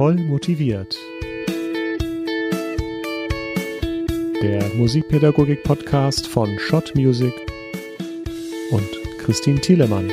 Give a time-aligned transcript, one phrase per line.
[0.00, 0.96] Voll motiviert.
[4.42, 7.34] Der Musikpädagogik-Podcast von Schott Music
[8.70, 10.10] und Christine Thielemann.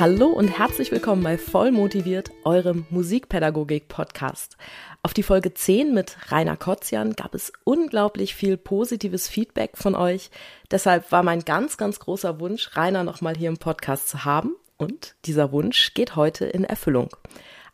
[0.00, 4.56] Hallo und herzlich willkommen bei Voll motiviert, eurem Musikpädagogik-Podcast.
[5.02, 10.30] Auf die Folge 10 mit Rainer Kotzian gab es unglaublich viel positives Feedback von euch.
[10.70, 14.54] Deshalb war mein ganz, ganz großer Wunsch, Rainer nochmal hier im Podcast zu haben.
[14.76, 17.08] Und dieser Wunsch geht heute in Erfüllung.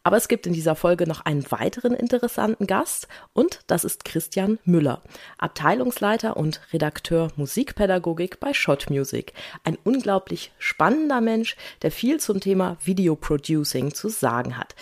[0.07, 4.59] Aber es gibt in dieser Folge noch einen weiteren interessanten Gast und das ist Christian
[4.67, 5.03] Müller,
[5.39, 9.33] Abteilungsleiter und Redakteur Musikpädagogik bei Shot Music.
[9.65, 14.75] Ein unglaublich spannender Mensch, der viel zum Thema Video Producing zu sagen hat.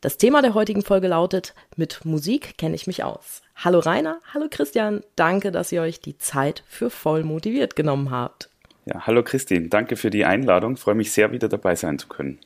[0.00, 3.42] Das Thema der heutigen Folge lautet, mit Musik kenne ich mich aus.
[3.54, 8.48] Hallo Rainer, hallo Christian, danke, dass ihr euch die Zeit für voll motiviert genommen habt.
[8.86, 12.38] Ja, hallo Christine, danke für die Einladung, freue mich sehr, wieder dabei sein zu können.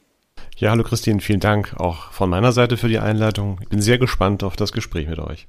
[0.57, 3.59] Ja, hallo Christine, vielen Dank auch von meiner Seite für die Einleitung.
[3.61, 5.49] Ich bin sehr gespannt auf das Gespräch mit euch.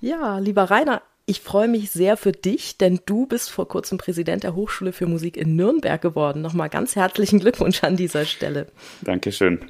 [0.00, 4.44] Ja, lieber Rainer, ich freue mich sehr für dich, denn du bist vor kurzem Präsident
[4.44, 6.40] der Hochschule für Musik in Nürnberg geworden.
[6.40, 8.68] Nochmal ganz herzlichen Glückwunsch an dieser Stelle.
[9.02, 9.60] Dankeschön.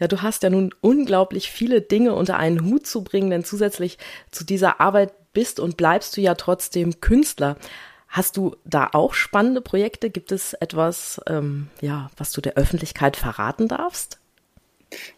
[0.00, 3.98] Ja, du hast ja nun unglaublich viele Dinge unter einen Hut zu bringen, denn zusätzlich
[4.32, 7.56] zu dieser Arbeit bist und bleibst du ja trotzdem Künstler.
[8.12, 10.10] Hast du da auch spannende Projekte?
[10.10, 14.18] Gibt es etwas, ähm, ja, was du der Öffentlichkeit verraten darfst?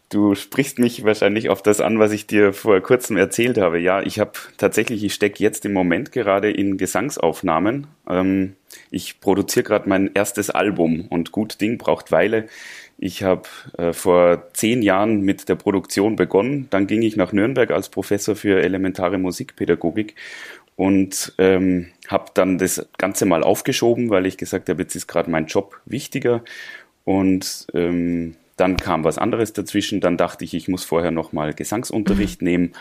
[0.07, 3.79] Du sprichst mich wahrscheinlich auf das an, was ich dir vor kurzem erzählt habe.
[3.79, 7.87] Ja, ich habe tatsächlich, ich stecke jetzt im Moment gerade in Gesangsaufnahmen.
[8.09, 8.55] Ähm,
[8.91, 12.47] ich produziere gerade mein erstes Album und gut Ding braucht Weile.
[12.97, 13.43] Ich habe
[13.77, 16.67] äh, vor zehn Jahren mit der Produktion begonnen.
[16.69, 20.15] Dann ging ich nach Nürnberg als Professor für elementare Musikpädagogik
[20.75, 25.29] und ähm, habe dann das Ganze mal aufgeschoben, weil ich gesagt habe, jetzt ist gerade
[25.29, 26.43] mein Job wichtiger.
[27.05, 30.01] Und ähm, dann kam was anderes dazwischen.
[30.01, 32.47] Dann dachte ich, ich muss vorher noch mal Gesangsunterricht mhm.
[32.47, 32.73] nehmen.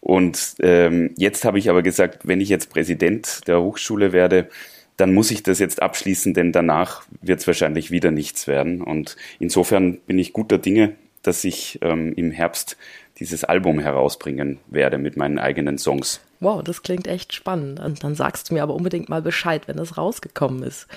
[0.00, 4.48] Und ähm, jetzt habe ich aber gesagt, wenn ich jetzt Präsident der Hochschule werde,
[4.96, 8.82] dann muss ich das jetzt abschließen, denn danach wird es wahrscheinlich wieder nichts werden.
[8.82, 12.76] Und insofern bin ich guter Dinge, dass ich ähm, im Herbst
[13.18, 16.20] dieses Album herausbringen werde mit meinen eigenen Songs.
[16.40, 17.80] Wow, das klingt echt spannend.
[17.80, 20.88] Und dann sagst du mir aber unbedingt mal Bescheid, wenn das rausgekommen ist.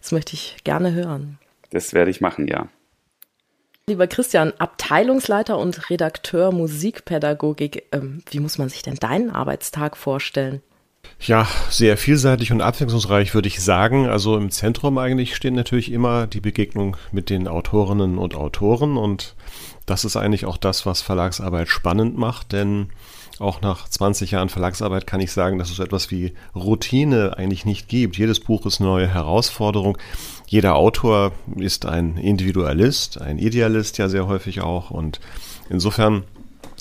[0.00, 1.38] Das möchte ich gerne hören.
[1.70, 2.68] Das werde ich machen, ja.
[3.86, 10.62] Lieber Christian, Abteilungsleiter und Redakteur Musikpädagogik, ähm, wie muss man sich denn deinen Arbeitstag vorstellen?
[11.18, 14.08] Ja, sehr vielseitig und abwechslungsreich würde ich sagen.
[14.08, 19.34] Also im Zentrum eigentlich stehen natürlich immer die Begegnung mit den Autorinnen und Autoren und
[19.86, 22.90] das ist eigentlich auch das, was Verlagsarbeit spannend macht, denn
[23.40, 27.88] auch nach 20 Jahren Verlagsarbeit kann ich sagen, dass es etwas wie Routine eigentlich nicht
[27.88, 28.18] gibt.
[28.18, 29.96] Jedes Buch ist eine neue Herausforderung.
[30.46, 35.20] Jeder Autor ist ein Individualist, ein Idealist ja sehr häufig auch und
[35.68, 36.24] insofern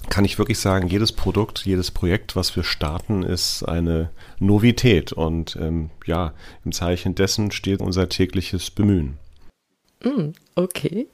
[0.09, 4.09] kann ich wirklich sagen, jedes Produkt, jedes Projekt, was wir starten, ist eine
[4.39, 5.13] Novität.
[5.13, 6.33] Und ähm, ja,
[6.65, 9.17] im Zeichen dessen steht unser tägliches Bemühen.
[10.03, 11.07] Mm, okay.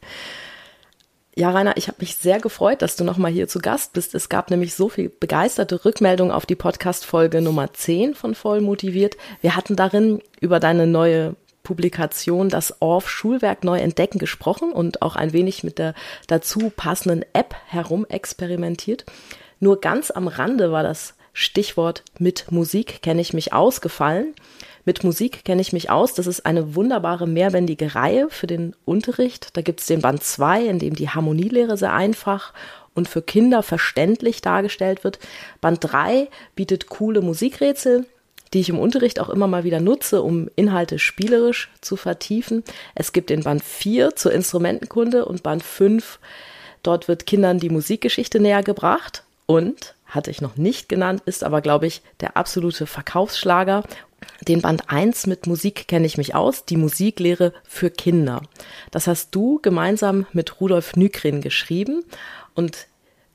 [1.38, 4.16] Ja, Rainer, ich habe mich sehr gefreut, dass du nochmal hier zu Gast bist.
[4.16, 9.18] Es gab nämlich so viel begeisterte Rückmeldungen auf die Podcast-Folge Nummer 10 von Voll motiviert.
[9.42, 15.18] Wir hatten darin über deine neue Publikation das ORF Schulwerk neu entdecken gesprochen und auch
[15.18, 15.94] ein wenig mit der
[16.28, 19.04] dazu passenden App herumexperimentiert.
[19.60, 24.36] Nur ganz am Rande war das Stichwort mit Musik kenne ich mich ausgefallen.
[24.86, 26.14] Mit Musik kenne ich mich aus.
[26.14, 29.50] Das ist eine wunderbare mehrbändige Reihe für den Unterricht.
[29.54, 32.54] Da gibt es den Band 2, in dem die Harmonielehre sehr einfach
[32.94, 35.20] und für Kinder verständlich dargestellt wird.
[35.60, 38.06] Band 3 bietet coole Musikrätsel,
[38.54, 42.64] die ich im Unterricht auch immer mal wieder nutze, um Inhalte spielerisch zu vertiefen.
[42.94, 46.20] Es gibt den Band 4 zur Instrumentenkunde und Band 5.
[46.84, 49.24] Dort wird Kindern die Musikgeschichte näher gebracht.
[49.48, 53.84] Und, hatte ich noch nicht genannt, ist aber, glaube ich, der absolute Verkaufsschlager.
[54.48, 58.42] Den Band 1 mit Musik kenne ich mich aus, die Musiklehre für Kinder.
[58.92, 62.04] Das hast du gemeinsam mit Rudolf Nykrin geschrieben
[62.54, 62.88] und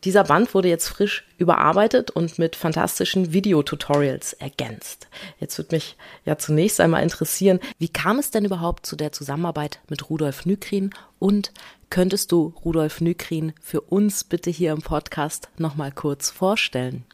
[0.04, 5.08] dieser Band wurde jetzt frisch überarbeitet und mit fantastischen Videotutorials ergänzt.
[5.38, 9.80] Jetzt würde mich ja zunächst einmal interessieren, wie kam es denn überhaupt zu der Zusammenarbeit
[9.90, 11.52] mit Rudolf Nykrin und
[11.90, 17.04] könntest du Rudolf Nykrin für uns bitte hier im Podcast nochmal kurz vorstellen?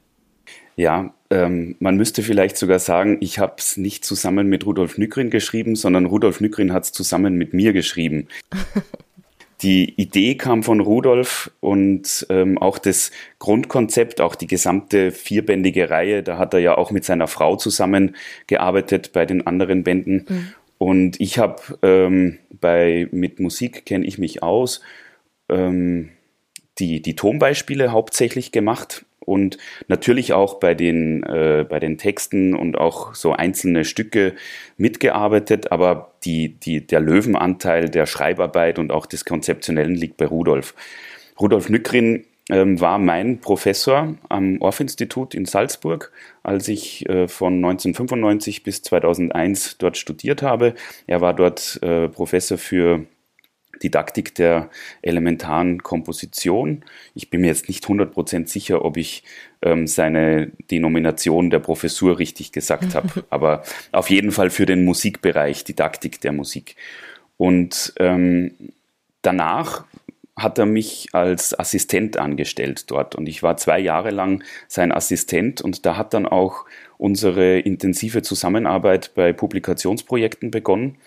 [0.77, 5.31] Ja, ähm, man müsste vielleicht sogar sagen, ich habe es nicht zusammen mit Rudolf Nykrin
[5.31, 8.29] geschrieben, sondern Rudolf Nykrin hat es zusammen mit mir geschrieben.
[9.63, 16.23] die Idee kam von Rudolf und ähm, auch das Grundkonzept, auch die gesamte vierbändige Reihe,
[16.23, 20.27] da hat er ja auch mit seiner Frau zusammengearbeitet bei den anderen Bänden.
[20.29, 20.53] Mhm.
[20.79, 24.83] Und ich habe ähm, bei mit Musik kenne ich mich aus,
[25.49, 26.11] ähm,
[26.79, 29.59] die, die Tonbeispiele hauptsächlich gemacht und
[29.89, 34.35] natürlich auch bei den, äh, bei den Texten und auch so einzelne Stücke
[34.79, 40.75] mitgearbeitet, aber die, die, der Löwenanteil der Schreibarbeit und auch des Konzeptionellen liegt bei Rudolf.
[41.39, 46.13] Rudolf Nückrin ähm, war mein Professor am Orff-Institut in Salzburg,
[46.43, 50.75] als ich äh, von 1995 bis 2001 dort studiert habe.
[51.07, 53.05] Er war dort äh, Professor für
[53.83, 54.71] Didaktik der
[55.03, 56.85] elementaren Komposition.
[57.15, 59.25] Ich bin mir jetzt nicht 100% sicher, ob ich
[59.63, 63.63] ähm, seine Denomination der Professur richtig gesagt habe, aber
[63.93, 66.77] auf jeden Fall für den Musikbereich, Didaktik der Musik.
[67.37, 68.53] Und ähm,
[69.23, 69.85] danach
[70.39, 75.63] hat er mich als Assistent angestellt dort und ich war zwei Jahre lang sein Assistent
[75.63, 76.67] und da hat dann auch
[76.99, 80.99] unsere intensive Zusammenarbeit bei Publikationsprojekten begonnen.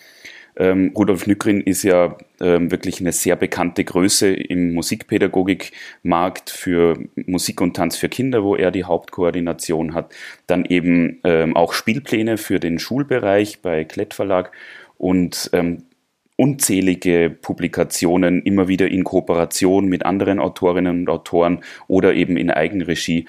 [0.59, 7.61] Ähm, Rudolf Nückrin ist ja ähm, wirklich eine sehr bekannte Größe im Musikpädagogikmarkt für Musik
[7.61, 10.13] und Tanz für Kinder, wo er die Hauptkoordination hat.
[10.47, 14.51] Dann eben ähm, auch Spielpläne für den Schulbereich bei Klett Verlag
[14.97, 15.83] und ähm,
[16.35, 23.27] unzählige Publikationen immer wieder in Kooperation mit anderen Autorinnen und Autoren oder eben in Eigenregie.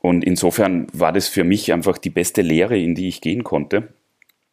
[0.00, 3.88] Und insofern war das für mich einfach die beste Lehre, in die ich gehen konnte.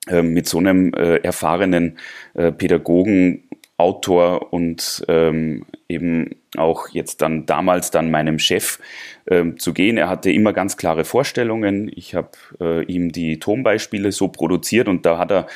[0.10, 1.98] Ähm, mit so einem äh, erfahrenen
[2.34, 3.44] äh, Pädagogen,
[3.78, 8.80] Autor und ähm, eben auch jetzt dann damals dann meinem Chef
[9.28, 9.98] ähm, zu gehen.
[9.98, 11.90] Er hatte immer ganz klare Vorstellungen.
[11.96, 15.48] Ich habe äh, ihm die Tonbeispiele so produziert und da hat er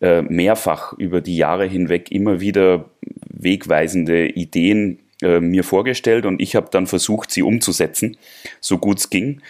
[0.00, 2.90] äh, mehrfach über die Jahre hinweg immer wieder
[3.26, 8.16] wegweisende Ideen äh, mir vorgestellt und ich habe dann versucht, sie umzusetzen,
[8.60, 9.40] so gut es ging.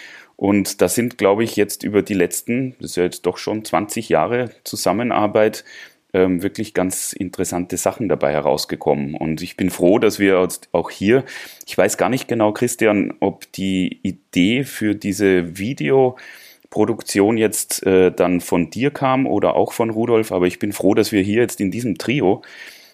[0.45, 3.65] Und da sind, glaube ich, jetzt über die letzten, das ist ja jetzt doch schon
[3.65, 5.65] 20 Jahre Zusammenarbeit,
[6.13, 9.15] ähm, wirklich ganz interessante Sachen dabei herausgekommen.
[9.15, 11.25] Und ich bin froh, dass wir auch hier,
[11.67, 18.43] ich weiß gar nicht genau, Christian, ob die Idee für diese Videoproduktion jetzt äh, dann
[18.43, 21.59] von dir kam oder auch von Rudolf, aber ich bin froh, dass wir hier jetzt
[21.59, 22.43] in diesem Trio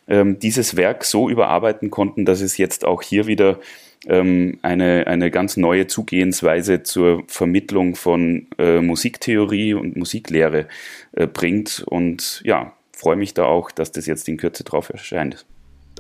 [0.07, 3.59] ähm, dieses Werk so überarbeiten konnten, dass es jetzt auch hier wieder
[4.07, 10.67] ähm, eine, eine ganz neue Zugehensweise zur Vermittlung von äh, Musiktheorie und Musiklehre
[11.13, 11.85] äh, bringt.
[11.87, 15.45] Und ja, freue mich da auch, dass das jetzt in Kürze drauf erscheint.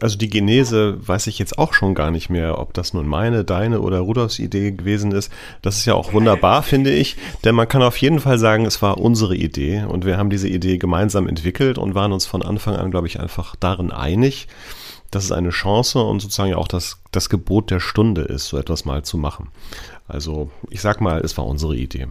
[0.01, 3.45] Also die Genese weiß ich jetzt auch schon gar nicht mehr, ob das nun meine,
[3.45, 5.31] deine oder Rudolfs Idee gewesen ist.
[5.61, 8.81] Das ist ja auch wunderbar, finde ich, denn man kann auf jeden Fall sagen, es
[8.81, 12.77] war unsere Idee und wir haben diese Idee gemeinsam entwickelt und waren uns von Anfang
[12.77, 14.49] an, glaube ich, einfach darin einig
[15.11, 18.85] dass es eine Chance und sozusagen auch das, das Gebot der Stunde ist, so etwas
[18.85, 19.49] mal zu machen.
[20.07, 22.09] Also ich sag mal, es war unsere Idee.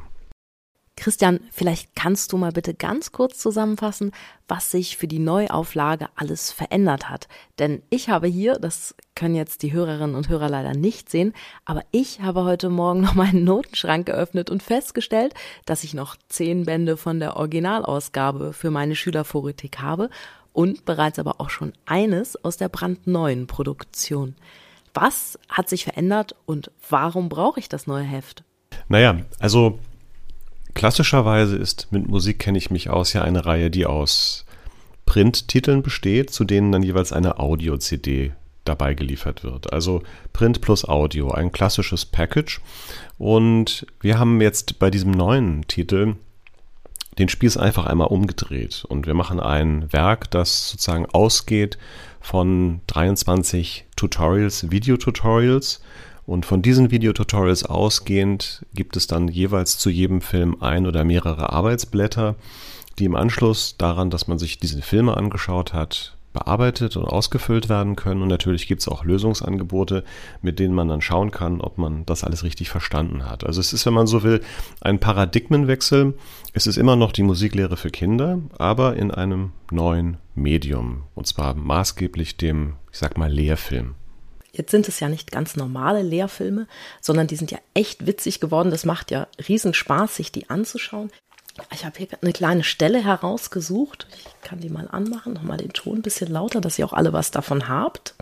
[0.99, 4.11] Christian, vielleicht kannst du mal bitte ganz kurz zusammenfassen,
[4.49, 7.29] was sich für die Neuauflage alles verändert hat.
[7.57, 11.83] Denn ich habe hier, das können jetzt die Hörerinnen und Hörer leider nicht sehen, aber
[11.91, 15.33] ich habe heute Morgen noch meinen Notenschrank geöffnet und festgestellt,
[15.65, 20.09] dass ich noch zehn Bände von der Originalausgabe für meine Schülerphoretik habe
[20.53, 24.35] und bereits aber auch schon eines aus der brandneuen Produktion.
[24.93, 28.43] Was hat sich verändert und warum brauche ich das neue Heft?
[28.87, 29.79] Naja, also
[30.73, 34.45] klassischerweise ist mit Musik kenne ich mich aus ja eine Reihe, die aus
[35.05, 38.31] Printtiteln besteht, zu denen dann jeweils eine Audio-CD
[38.65, 39.73] dabei geliefert wird.
[39.73, 42.61] Also Print plus Audio, ein klassisches Package.
[43.17, 46.15] Und wir haben jetzt bei diesem neuen Titel
[47.19, 48.85] den Spieß einfach einmal umgedreht.
[48.87, 51.77] Und wir machen ein Werk, das sozusagen ausgeht
[52.21, 55.81] von 23 Tutorials, Videotutorials.
[56.25, 61.51] Und von diesen Videotutorials ausgehend gibt es dann jeweils zu jedem Film ein oder mehrere
[61.51, 62.35] Arbeitsblätter,
[62.99, 67.95] die im Anschluss daran, dass man sich diese Filme angeschaut hat, bearbeitet und ausgefüllt werden
[67.95, 68.21] können.
[68.21, 70.03] Und natürlich gibt es auch Lösungsangebote,
[70.41, 73.43] mit denen man dann schauen kann, ob man das alles richtig verstanden hat.
[73.43, 74.41] Also es ist, wenn man so will,
[74.81, 76.13] ein Paradigmenwechsel.
[76.53, 81.03] Es ist immer noch die Musiklehre für Kinder, aber in einem neuen Medium.
[81.15, 83.95] Und zwar maßgeblich dem, ich sag mal, Lehrfilm.
[84.51, 86.67] Jetzt sind es ja nicht ganz normale Lehrfilme,
[87.01, 88.71] sondern die sind ja echt witzig geworden.
[88.71, 91.11] Das macht ja riesen Spaß, sich die anzuschauen.
[91.71, 94.07] Ich habe hier eine kleine Stelle herausgesucht.
[94.17, 97.13] Ich kann die mal anmachen, nochmal den Ton ein bisschen lauter, dass ihr auch alle
[97.13, 98.15] was davon habt.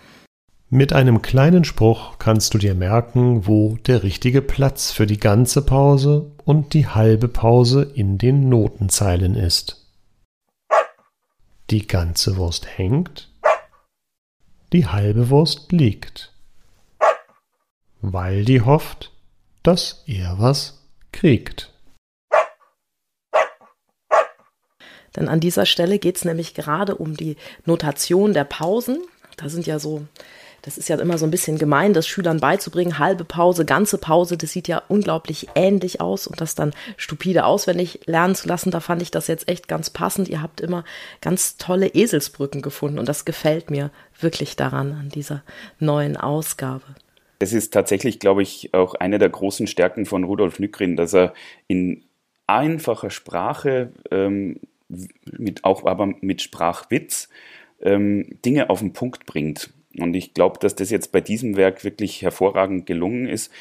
[0.70, 5.62] Mit einem kleinen Spruch kannst du dir merken, wo der richtige Platz für die ganze
[5.66, 9.88] Pause und die halbe Pause in den Notenzeilen ist.
[11.70, 13.30] Die ganze Wurst hängt,
[14.74, 16.34] die halbe Wurst liegt,
[18.02, 19.14] weil die hofft,
[19.64, 21.74] dass er was kriegt.
[25.18, 29.00] Denn an dieser Stelle geht es nämlich gerade um die Notation der Pausen.
[29.36, 30.08] Da sind ja so
[30.68, 34.36] das ist ja immer so ein bisschen gemein, das Schülern beizubringen, halbe Pause, ganze Pause,
[34.36, 38.82] das sieht ja unglaublich ähnlich aus und das dann stupide auswendig lernen zu lassen, da
[38.82, 40.28] fand ich das jetzt echt ganz passend.
[40.28, 40.84] Ihr habt immer
[41.22, 45.42] ganz tolle Eselsbrücken gefunden und das gefällt mir wirklich daran, an dieser
[45.80, 46.84] neuen Ausgabe.
[47.40, 51.34] Es ist tatsächlich, glaube ich, auch eine der großen Stärken von Rudolf Nückrin, dass er
[51.68, 52.04] in
[52.46, 54.60] einfacher Sprache, ähm,
[55.38, 57.30] mit, auch aber mit Sprachwitz,
[57.82, 59.72] ähm, Dinge auf den Punkt bringt.
[59.98, 63.52] Und ich glaube, dass das jetzt bei diesem Werk wirklich hervorragend gelungen ist.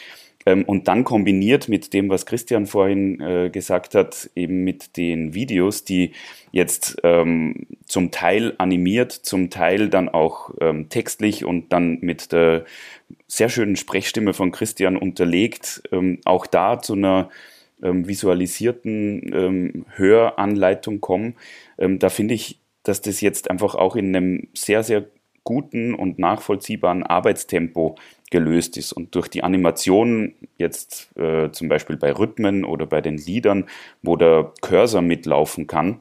[0.46, 5.34] Ähm, und dann kombiniert mit dem, was Christian vorhin äh, gesagt hat, eben mit den
[5.34, 6.12] Videos, die
[6.52, 12.64] jetzt ähm, zum Teil animiert, zum Teil dann auch ähm, textlich und dann mit der
[13.26, 17.28] sehr schönen Sprechstimme von Christian unterlegt, ähm, auch da zu einer
[17.82, 21.34] ähm, visualisierten ähm, Höranleitung kommen.
[21.78, 25.06] da finde ich, dass das jetzt einfach auch in einem sehr, sehr
[25.46, 27.96] guten und nachvollziehbaren Arbeitstempo
[28.30, 28.92] gelöst ist.
[28.92, 33.64] Und durch die Animation, jetzt äh, zum Beispiel bei Rhythmen oder bei den Liedern,
[34.02, 36.00] wo der Cursor mitlaufen kann,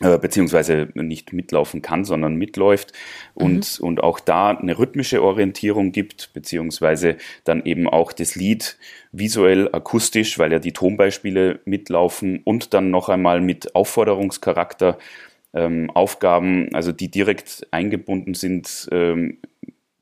[0.00, 2.94] beziehungsweise nicht mitlaufen kann, sondern mitläuft
[3.34, 3.86] und, mhm.
[3.86, 8.78] und auch da eine rhythmische Orientierung gibt, beziehungsweise dann eben auch das Lied
[9.12, 14.96] visuell, akustisch, weil ja die Tonbeispiele mitlaufen und dann noch einmal mit Aufforderungscharakter
[15.52, 19.36] ähm, Aufgaben, also die direkt eingebunden sind, ähm,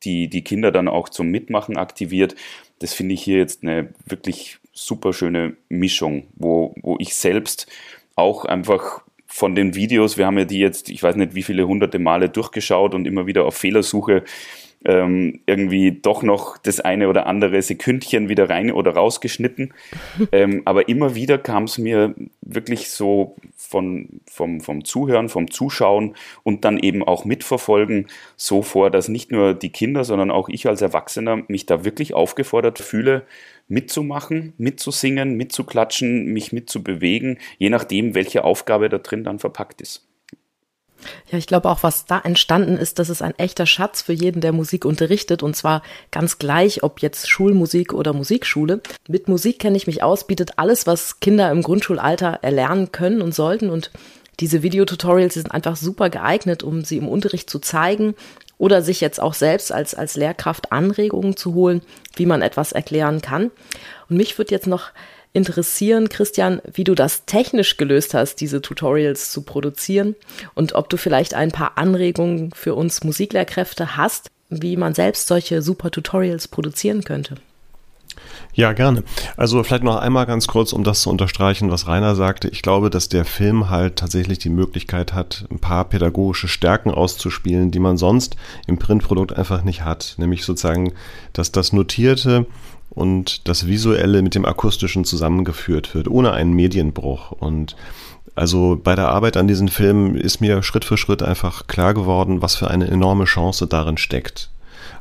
[0.05, 2.37] die die Kinder dann auch zum Mitmachen aktiviert.
[2.79, 7.67] Das finde ich hier jetzt eine wirklich super schöne Mischung, wo, wo ich selbst
[8.15, 11.69] auch einfach von den Videos, wir haben ja die jetzt, ich weiß nicht wie viele
[11.69, 14.25] hunderte Male durchgeschaut und immer wieder auf Fehlersuche
[14.85, 19.75] ähm, irgendwie doch noch das eine oder andere Sekündchen wieder rein oder rausgeschnitten.
[20.33, 26.15] ähm, aber immer wieder kam es mir wirklich so von, vom, vom Zuhören, vom Zuschauen
[26.43, 28.07] und dann eben auch mitverfolgen
[28.37, 32.15] so vor, dass nicht nur die Kinder, sondern auch ich als Erwachsener mich da wirklich
[32.15, 33.25] aufgefordert fühle,
[33.69, 40.09] mitzumachen, mitzusingen, mitzuklatschen, mich mitzubewegen, je nachdem, welche Aufgabe da drin dann verpackt ist.
[41.31, 44.41] Ja, ich glaube auch, was da entstanden ist, das ist ein echter Schatz für jeden,
[44.41, 48.81] der Musik unterrichtet und zwar ganz gleich, ob jetzt Schulmusik oder Musikschule.
[49.09, 53.35] Mit Musik kenne ich mich aus, bietet alles, was Kinder im Grundschulalter erlernen können und
[53.35, 53.93] sollten und
[54.41, 58.15] diese Videotutorials sind einfach super geeignet, um sie im Unterricht zu zeigen
[58.57, 61.83] oder sich jetzt auch selbst als, als Lehrkraft Anregungen zu holen,
[62.19, 63.51] wie man etwas erklären kann.
[64.09, 64.91] Und mich würde jetzt noch
[65.33, 70.17] interessieren, Christian, wie du das technisch gelöst hast, diese Tutorials zu produzieren
[70.55, 75.63] und ob du vielleicht ein paar Anregungen für uns Musiklehrkräfte hast, wie man selbst solche
[75.63, 77.37] super Tutorials produzieren könnte.
[78.55, 79.05] Ja, gerne.
[79.37, 82.49] Also vielleicht noch einmal ganz kurz, um das zu unterstreichen, was Rainer sagte.
[82.49, 87.71] Ich glaube, dass der Film halt tatsächlich die Möglichkeit hat, ein paar pädagogische Stärken auszuspielen,
[87.71, 90.15] die man sonst im Printprodukt einfach nicht hat.
[90.19, 90.93] Nämlich sozusagen,
[91.33, 92.47] dass das Notierte
[92.91, 97.33] und das Visuelle mit dem Akustischen zusammengeführt wird, ohne einen Medienbruch.
[97.33, 97.77] Und
[98.35, 102.43] also bei der Arbeit an diesen Filmen ist mir Schritt für Schritt einfach klar geworden,
[102.43, 104.51] was für eine enorme Chance darin steckt.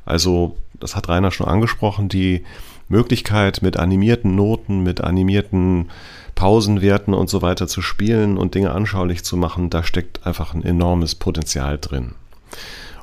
[0.06, 2.44] Also, das hat Rainer schon angesprochen, die
[2.90, 5.90] Möglichkeit mit animierten Noten, mit animierten
[6.36, 10.64] Pausenwerten und so weiter zu spielen und Dinge anschaulich zu machen, da steckt einfach ein
[10.64, 12.14] enormes Potenzial drin.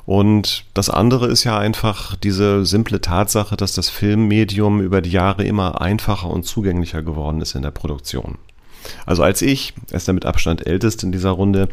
[0.05, 5.43] Und das andere ist ja einfach diese simple Tatsache, dass das Filmmedium über die Jahre
[5.43, 8.37] immer einfacher und zugänglicher geworden ist in der Produktion.
[9.05, 11.69] Also als ich, er ist der mit Abstand ältest in dieser Runde,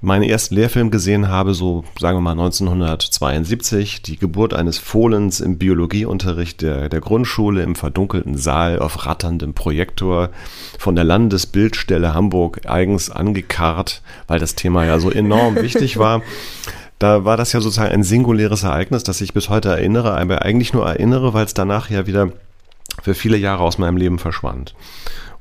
[0.00, 5.58] meinen ersten Lehrfilm gesehen habe, so sagen wir mal 1972, die Geburt eines Fohlens im
[5.58, 10.30] Biologieunterricht der, der Grundschule im verdunkelten Saal auf ratterndem Projektor
[10.78, 16.22] von der Landesbildstelle Hamburg eigens angekarrt, weil das Thema ja so enorm wichtig war
[17.00, 20.74] da war das ja sozusagen ein singuläres Ereignis, das ich bis heute erinnere, aber eigentlich
[20.74, 22.30] nur erinnere, weil es danach ja wieder
[23.02, 24.74] für viele Jahre aus meinem Leben verschwand.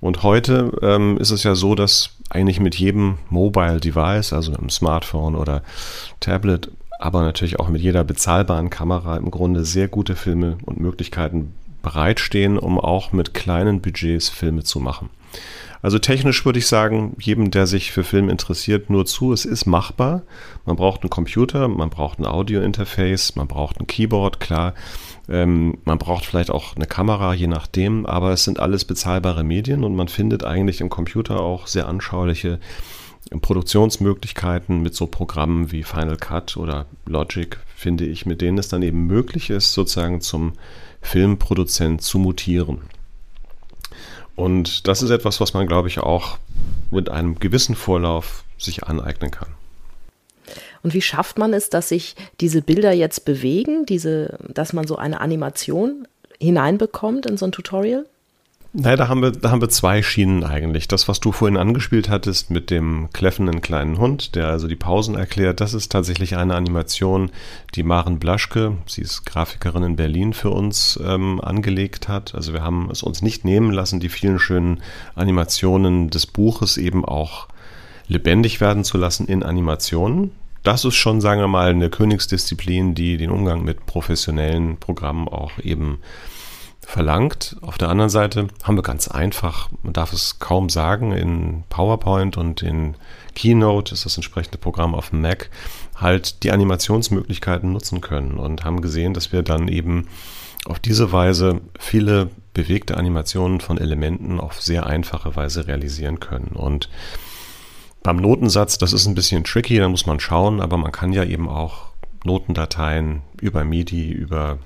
[0.01, 4.70] Und heute ähm, ist es ja so, dass eigentlich mit jedem Mobile Device, also einem
[4.70, 5.63] Smartphone oder
[6.20, 11.53] Tablet, aber natürlich auch mit jeder bezahlbaren Kamera im Grunde sehr gute Filme und Möglichkeiten
[11.82, 15.10] bereitstehen, um auch mit kleinen Budgets Filme zu machen.
[15.82, 19.65] Also technisch würde ich sagen, jedem, der sich für Film interessiert, nur zu, es ist
[19.65, 20.24] machbar.
[20.65, 24.74] Man braucht einen Computer, man braucht ein Audio-Interface, man braucht ein Keyboard, klar.
[25.29, 29.83] Ähm, man braucht vielleicht auch eine Kamera, je nachdem, aber es sind alles bezahlbare Medien
[29.83, 32.59] und man findet eigentlich im Computer auch sehr anschauliche
[33.29, 38.81] Produktionsmöglichkeiten mit so Programmen wie Final Cut oder Logic, finde ich, mit denen es dann
[38.81, 40.53] eben möglich ist, sozusagen zum
[41.01, 42.81] Filmproduzent zu mutieren.
[44.36, 46.38] Und das ist etwas, was man, glaube ich, auch
[46.91, 49.50] mit einem gewissen Vorlauf sich aneignen kann.
[50.83, 54.95] Und wie schafft man es, dass sich diese Bilder jetzt bewegen, diese, dass man so
[54.95, 56.07] eine Animation
[56.39, 58.05] hineinbekommt in so ein Tutorial?
[58.71, 60.88] Naja, da haben wir, da haben wir zwei Schienen eigentlich.
[60.88, 65.15] Das, was du vorhin angespielt hattest mit dem kläffenden kleinen Hund, der also die Pausen
[65.15, 67.31] erklärt, das ist tatsächlich eine Animation,
[67.74, 72.36] die Maren Blaschke, sie ist Grafikerin in Berlin, für uns ähm, angelegt hat.
[72.36, 74.83] Also wir haben es uns nicht nehmen lassen, die vielen schönen
[75.15, 77.48] Animationen des Buches eben auch
[78.07, 80.29] lebendig werden zu lassen in Animationen.
[80.63, 85.57] Das ist schon, sagen wir mal, eine Königsdisziplin, die den Umgang mit professionellen Programmen auch
[85.59, 85.99] eben
[86.89, 87.55] verlangt.
[87.61, 92.35] Auf der anderen Seite haben wir ganz einfach, man darf es kaum sagen, in PowerPoint
[92.35, 92.95] und in
[93.35, 95.51] Keynote ist das entsprechende Programm auf dem Mac,
[95.95, 100.07] halt die Animationsmöglichkeiten nutzen können und haben gesehen, dass wir dann eben
[100.65, 106.55] auf diese Weise viele bewegte Animationen von Elementen auf sehr einfache Weise realisieren können.
[106.55, 106.89] Und
[108.03, 111.24] beim Notensatz, das ist ein bisschen tricky, da muss man schauen, aber man kann ja
[111.24, 111.89] eben auch
[112.24, 114.60] Notendateien über MIDI, über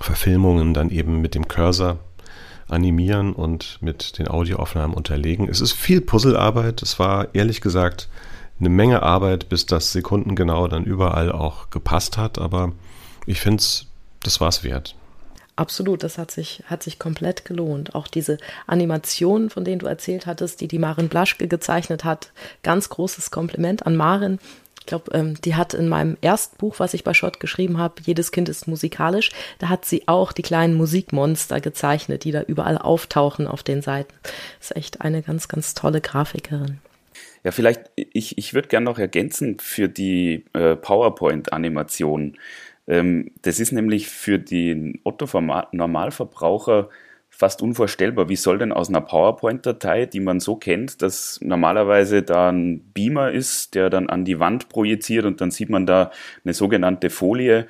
[0.00, 1.98] Verfilmungen dann eben mit dem Cursor
[2.68, 5.48] animieren und mit den Audioaufnahmen unterlegen.
[5.48, 6.82] Es ist viel Puzzlearbeit.
[6.82, 8.08] Es war ehrlich gesagt
[8.58, 12.38] eine Menge Arbeit, bis das sekundengenau dann überall auch gepasst hat.
[12.38, 12.72] Aber
[13.26, 13.86] ich finde es,
[14.22, 14.96] das war es wert.
[15.56, 17.94] Absolut, das hat sich, hat sich komplett gelohnt.
[17.94, 22.32] Auch diese Animationen, von denen du erzählt hattest, die die Maren Blaschke gezeichnet hat.
[22.64, 24.40] Ganz großes Kompliment an Maren.
[24.80, 28.02] Ich glaube, ähm, die hat in meinem ersten Buch, was ich bei Schott geschrieben habe,
[28.04, 32.76] Jedes Kind ist musikalisch, da hat sie auch die kleinen Musikmonster gezeichnet, die da überall
[32.76, 34.12] auftauchen auf den Seiten.
[34.60, 36.80] Ist echt eine ganz, ganz tolle Grafikerin.
[37.44, 42.36] Ja, vielleicht, ich, ich würde gerne noch ergänzen für die äh, PowerPoint-Animation.
[42.86, 46.88] Ähm, das ist nämlich für den Otto-Normalverbraucher
[47.30, 48.28] fast unvorstellbar.
[48.28, 53.32] Wie soll denn aus einer PowerPoint-Datei, die man so kennt, dass normalerweise da ein Beamer
[53.32, 56.10] ist, der dann an die Wand projiziert und dann sieht man da
[56.44, 57.66] eine sogenannte Folie,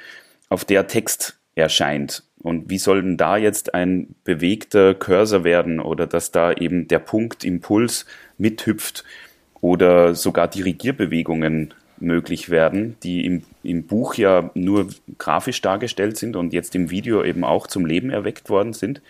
[0.51, 2.25] auf der Text erscheint.
[2.43, 6.99] Und wie soll denn da jetzt ein bewegter Cursor werden oder dass da eben der
[6.99, 8.05] Punkt Impuls
[8.37, 9.05] mithüpft
[9.63, 16.53] oder sogar Dirigierbewegungen möglich werden, die im, im Buch ja nur grafisch dargestellt sind und
[16.53, 19.01] jetzt im Video eben auch zum Leben erweckt worden sind.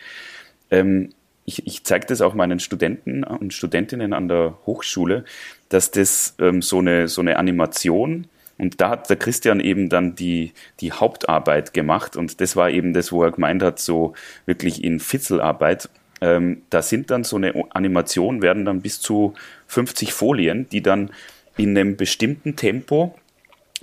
[0.71, 1.11] Ähm,
[1.47, 5.25] ich, ich zeige das auch meinen Studenten und Studentinnen an der Hochschule,
[5.69, 8.27] dass das ähm, so, eine, so eine Animation
[8.59, 12.93] und da hat der Christian eben dann die, die Hauptarbeit gemacht und das war eben
[12.93, 14.15] das, wo er gemeint hat, so
[14.47, 15.89] wirklich in Fitzelarbeit.
[16.21, 19.35] Ähm, da sind dann so eine Animation, werden dann bis zu
[19.67, 21.11] 50 Folien, die dann
[21.57, 23.15] in einem bestimmten Tempo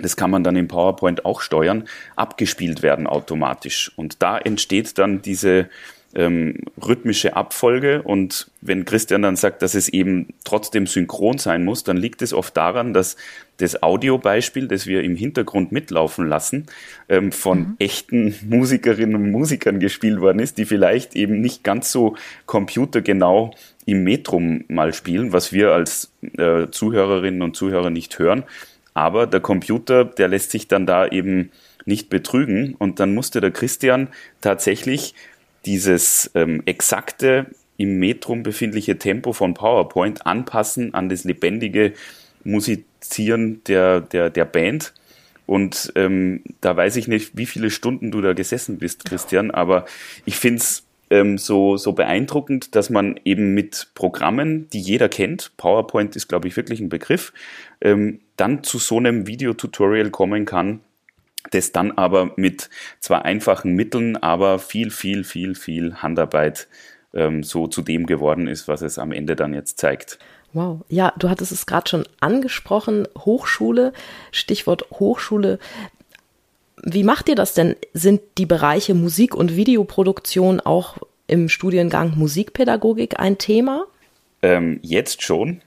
[0.02, 3.92] das kann man dann im PowerPoint auch steuern, abgespielt werden automatisch.
[3.96, 5.70] Und da entsteht dann diese,
[6.16, 8.02] ähm, rhythmische Abfolge.
[8.02, 12.34] Und wenn Christian dann sagt, dass es eben trotzdem synchron sein muss, dann liegt es
[12.34, 13.16] oft daran, dass
[13.58, 16.66] das Audiobeispiel, das wir im Hintergrund mitlaufen lassen,
[17.10, 17.76] ähm, von mhm.
[17.80, 23.54] echten Musikerinnen und Musikern gespielt worden ist, die vielleicht eben nicht ganz so computergenau
[23.86, 28.44] im Metrum mal spielen, was wir als äh, Zuhörerinnen und Zuhörer nicht hören.
[28.94, 31.52] Aber der Computer, der lässt sich dann da eben
[31.86, 32.76] nicht betrügen.
[32.78, 34.10] Und dann musste der Christian
[34.42, 35.14] tatsächlich
[35.66, 37.48] dieses ähm, exakte
[37.78, 41.94] im Metrum befindliche Tempo von PowerPoint anpassen an das lebendige
[42.44, 44.94] Musizieren der, der, der Band.
[45.46, 49.86] Und ähm, da weiß ich nicht, wie viele Stunden du da gesessen bist, Christian, aber
[50.26, 55.52] ich finde es ähm, so, so beeindruckend, dass man eben mit Programmen, die jeder kennt,
[55.58, 57.34] PowerPoint ist, glaube ich, wirklich ein Begriff,
[57.82, 60.80] ähm, dann zu so einem Videotutorial kommen kann,
[61.50, 66.68] das dann aber mit zwar einfachen Mitteln, aber viel, viel, viel, viel Handarbeit
[67.14, 70.20] ähm, so zu dem geworden ist, was es am Ende dann jetzt zeigt.
[70.54, 73.94] Wow, ja, du hattest es gerade schon angesprochen, Hochschule,
[74.32, 75.60] Stichwort Hochschule.
[76.84, 77.76] Wie macht ihr das denn?
[77.94, 83.86] Sind die Bereiche Musik und Videoproduktion auch im Studiengang Musikpädagogik ein Thema?
[84.42, 85.62] Ähm, jetzt schon.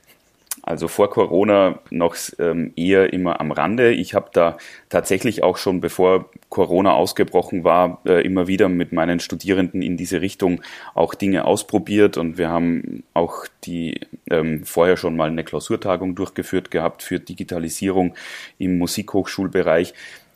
[0.66, 3.92] Also vor Corona noch ähm, eher immer am Rande.
[3.92, 4.56] Ich habe da
[4.88, 10.22] tatsächlich auch schon, bevor Corona ausgebrochen war, äh, immer wieder mit meinen Studierenden in diese
[10.22, 10.62] Richtung
[10.94, 14.00] auch Dinge ausprobiert und wir haben auch die
[14.30, 18.14] ähm, vorher schon mal eine Klausurtagung durchgeführt gehabt für Digitalisierung
[18.56, 19.92] im Musikhochschulbereich.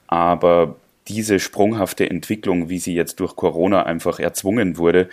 [0.08, 0.76] Aber
[1.08, 5.08] diese sprunghafte Entwicklung, wie sie jetzt durch Corona einfach erzwungen wurde,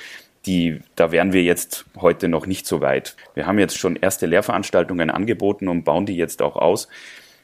[0.46, 3.16] die, da wären wir jetzt heute noch nicht so weit.
[3.34, 6.88] Wir haben jetzt schon erste Lehrveranstaltungen angeboten und bauen die jetzt auch aus.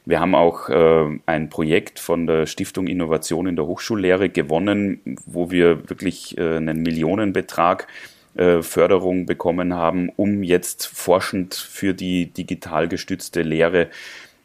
[0.04, 5.50] Wir haben auch äh, ein Projekt von der Stiftung Innovation in der Hochschullehre gewonnen, wo
[5.50, 7.86] wir wirklich äh, einen Millionenbetrag
[8.34, 13.90] äh, Förderung bekommen haben, um jetzt forschend für die digital gestützte Lehre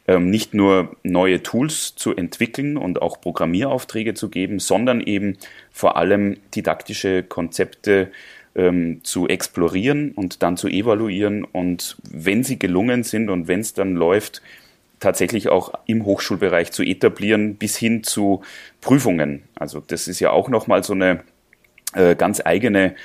[0.06, 5.38] ähm, nicht nur neue Tools zu entwickeln und auch Programmieraufträge zu geben, sondern eben
[5.70, 8.10] vor allem didaktische Konzepte
[8.58, 13.72] ähm, zu explorieren und dann zu evaluieren und wenn sie gelungen sind und wenn es
[13.72, 14.42] dann läuft,
[15.00, 18.42] tatsächlich auch im Hochschulbereich zu etablieren bis hin zu
[18.80, 19.44] Prüfungen.
[19.54, 21.20] Also das ist ja auch nochmal so eine
[21.94, 22.96] äh, ganz eigene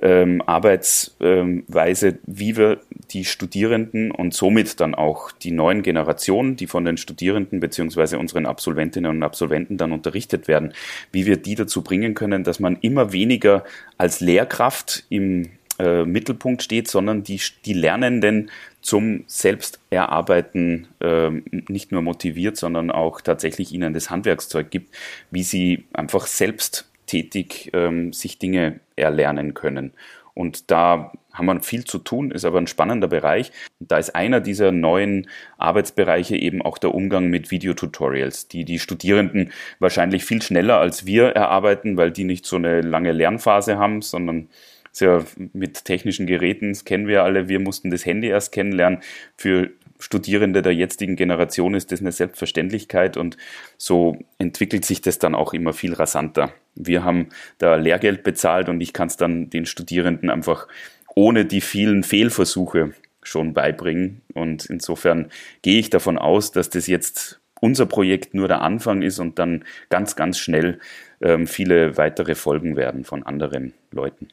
[0.00, 2.80] ähm, Arbeitsweise, wie wir
[3.12, 8.46] die Studierenden und somit dann auch die neuen Generationen, die von den Studierenden beziehungsweise unseren
[8.46, 10.72] Absolventinnen und Absolventen dann unterrichtet werden,
[11.12, 13.64] wie wir die dazu bringen können, dass man immer weniger
[13.98, 18.50] als Lehrkraft im äh, Mittelpunkt steht, sondern die, die Lernenden
[18.82, 21.30] zum Selbsterarbeiten äh,
[21.68, 24.94] nicht nur motiviert, sondern auch tatsächlich ihnen das Handwerkszeug gibt,
[25.30, 29.92] wie sie einfach selbst tätig ähm, sich Dinge erlernen können.
[30.34, 33.52] Und da haben wir viel zu tun, ist aber ein spannender Bereich.
[33.78, 39.52] Da ist einer dieser neuen Arbeitsbereiche eben auch der Umgang mit Videotutorials, die die Studierenden
[39.78, 44.48] wahrscheinlich viel schneller als wir erarbeiten, weil die nicht so eine lange Lernphase haben, sondern
[44.98, 48.98] ja mit technischen Geräten, das kennen wir alle, wir mussten das Handy erst kennenlernen.
[49.36, 53.36] Für Studierende der jetzigen Generation ist das eine Selbstverständlichkeit und
[53.76, 56.52] so entwickelt sich das dann auch immer viel rasanter.
[56.74, 60.66] Wir haben da Lehrgeld bezahlt und ich kann es dann den Studierenden einfach
[61.14, 64.22] ohne die vielen Fehlversuche schon beibringen.
[64.32, 65.30] Und insofern
[65.62, 69.64] gehe ich davon aus, dass das jetzt unser Projekt nur der Anfang ist und dann
[69.90, 70.78] ganz, ganz schnell
[71.20, 74.28] ähm, viele weitere Folgen werden von anderen Leuten.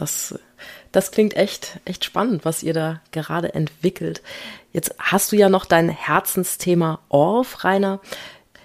[0.00, 0.38] Das,
[0.92, 4.22] das klingt echt, echt spannend, was ihr da gerade entwickelt.
[4.72, 8.00] Jetzt hast du ja noch dein Herzensthema Orff, Rainer.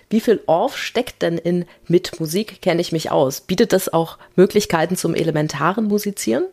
[0.09, 3.41] Wie viel Orff steckt denn in mit Musik kenne ich mich aus?
[3.41, 6.45] Bietet das auch Möglichkeiten zum elementaren Musizieren?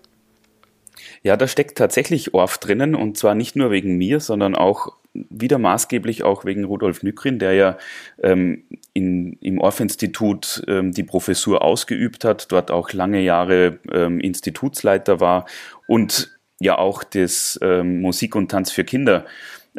[1.22, 5.58] Ja, da steckt tatsächlich Orff drinnen und zwar nicht nur wegen mir, sondern auch wieder
[5.58, 7.78] maßgeblich auch wegen Rudolf Nykrin, der ja
[8.22, 15.20] ähm, in, im Orff-Institut ähm, die Professur ausgeübt hat, dort auch lange Jahre ähm, Institutsleiter
[15.20, 15.46] war
[15.86, 19.26] und ja auch das ähm, Musik und Tanz für Kinder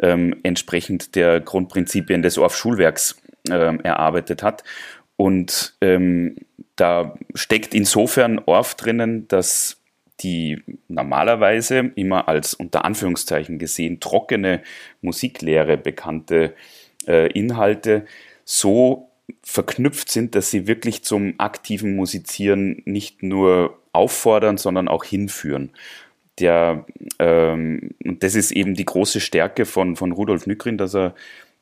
[0.00, 3.16] ähm, entsprechend der Grundprinzipien des Orff-Schulwerks
[3.50, 4.62] ähm, erarbeitet hat.
[5.16, 5.76] Und
[6.76, 9.83] da steckt insofern Orff drinnen, dass
[10.20, 14.62] die normalerweise immer als unter Anführungszeichen gesehen trockene
[15.00, 16.54] Musiklehre bekannte
[17.06, 18.06] äh, Inhalte
[18.44, 19.10] so
[19.42, 25.70] verknüpft sind, dass sie wirklich zum aktiven Musizieren nicht nur auffordern, sondern auch hinführen.
[26.38, 26.84] Der,
[27.18, 31.14] ähm, das ist eben die große Stärke von, von Rudolf Nykrin, dass er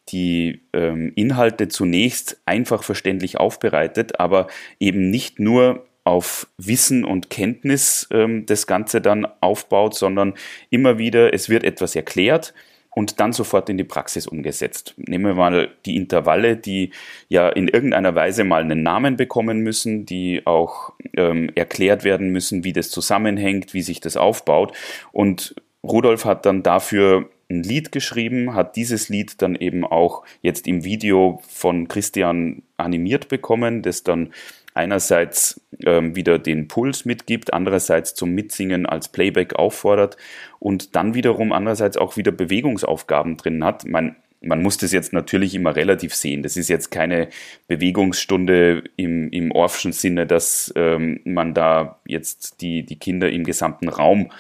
[0.09, 4.49] die ähm, Inhalte zunächst einfach verständlich aufbereitet, aber
[4.81, 10.35] eben nicht nur auf Wissen und Kenntnis ähm, das Ganze dann aufbaut, sondern
[10.71, 12.55] immer wieder, es wird etwas erklärt
[12.95, 14.95] und dann sofort in die Praxis umgesetzt.
[14.97, 16.91] Nehmen wir mal die Intervalle, die
[17.29, 22.65] ja in irgendeiner Weise mal einen Namen bekommen müssen, die auch ähm, erklärt werden müssen,
[22.65, 24.77] wie das zusammenhängt, wie sich das aufbaut.
[25.13, 30.67] Und Rudolf hat dann dafür ein Lied geschrieben, hat dieses Lied dann eben auch jetzt
[30.67, 34.33] im Video von Christian animiert bekommen, das dann
[34.75, 40.17] einerseits ähm, wieder den Puls mitgibt, andererseits zum Mitsingen als Playback auffordert
[40.59, 43.85] und dann wiederum andererseits auch wieder Bewegungsaufgaben drin hat.
[43.85, 46.43] Man, man muss das jetzt natürlich immer relativ sehen.
[46.43, 47.29] Das ist jetzt keine
[47.69, 53.89] Bewegungsstunde im, im Orffschen Sinne, dass ähm, man da jetzt die, die Kinder im gesamten
[53.89, 54.31] Raum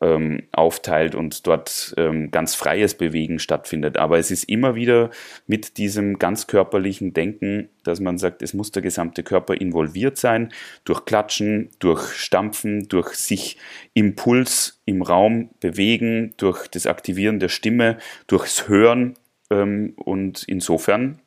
[0.00, 3.96] ähm, aufteilt und dort ähm, ganz freies Bewegen stattfindet.
[3.96, 5.10] Aber es ist immer wieder
[5.46, 10.52] mit diesem ganz körperlichen Denken, dass man sagt, es muss der gesamte Körper involviert sein,
[10.84, 13.56] durch Klatschen, durch Stampfen, durch sich
[13.94, 19.14] Impuls im Raum bewegen, durch das Aktivieren der Stimme, durchs Hören
[19.50, 21.20] ähm, und insofern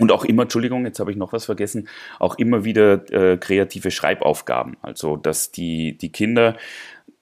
[0.00, 3.92] und auch immer, Entschuldigung, jetzt habe ich noch was vergessen, auch immer wieder äh, kreative
[3.92, 4.76] Schreibaufgaben.
[4.82, 6.56] Also, dass die, die Kinder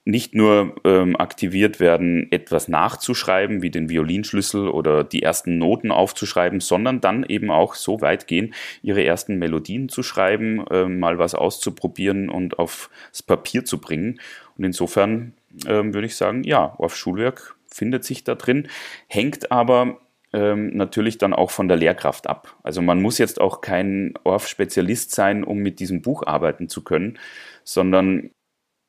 [0.05, 6.59] nicht nur ähm, aktiviert werden, etwas nachzuschreiben, wie den Violinschlüssel oder die ersten Noten aufzuschreiben,
[6.59, 11.35] sondern dann eben auch so weit gehen, ihre ersten Melodien zu schreiben, äh, mal was
[11.35, 12.89] auszuprobieren und aufs
[13.25, 14.19] Papier zu bringen.
[14.57, 15.33] Und insofern
[15.67, 18.67] ähm, würde ich sagen, ja, auf Schulwerk findet sich da drin,
[19.07, 19.99] hängt aber
[20.33, 22.57] ähm, natürlich dann auch von der Lehrkraft ab.
[22.63, 27.19] Also man muss jetzt auch kein ORF-Spezialist sein, um mit diesem Buch arbeiten zu können,
[27.63, 28.31] sondern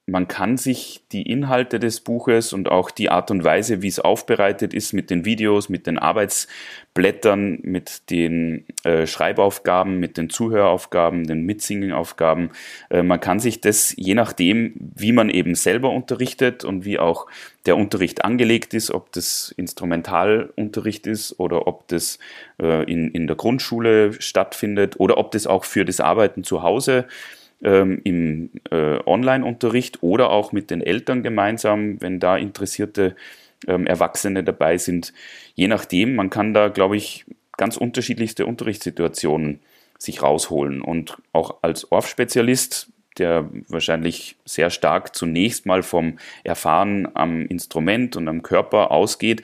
[0.06, 3.98] man kann sich die Inhalte des Buches und auch die Art und Weise, wie es
[3.98, 11.26] aufbereitet ist, mit den Videos, mit den Arbeitsblättern, mit den äh, Schreibaufgaben, mit den Zuhöraufgaben,
[11.26, 12.50] den Mitsingenaufgaben,
[12.90, 17.26] äh, man kann sich das je nachdem, wie man eben selber unterrichtet und wie auch
[17.64, 22.18] der Unterricht angelegt ist, ob das Instrumentalunterricht ist oder ob das
[22.60, 27.06] äh, in, in der Grundschule stattfindet oder ob das auch für das Arbeiten zu Hause
[27.64, 33.16] ähm, im äh, Online-Unterricht oder auch mit den Eltern gemeinsam, wenn da interessierte
[33.66, 35.12] ähm, Erwachsene dabei sind.
[35.54, 37.24] Je nachdem, man kann da, glaube ich,
[37.56, 39.60] ganz unterschiedlichste Unterrichtssituationen
[39.98, 40.80] sich rausholen.
[40.80, 48.28] Und auch als Orff-Spezialist, der wahrscheinlich sehr stark zunächst mal vom Erfahren am Instrument und
[48.28, 49.42] am Körper ausgeht,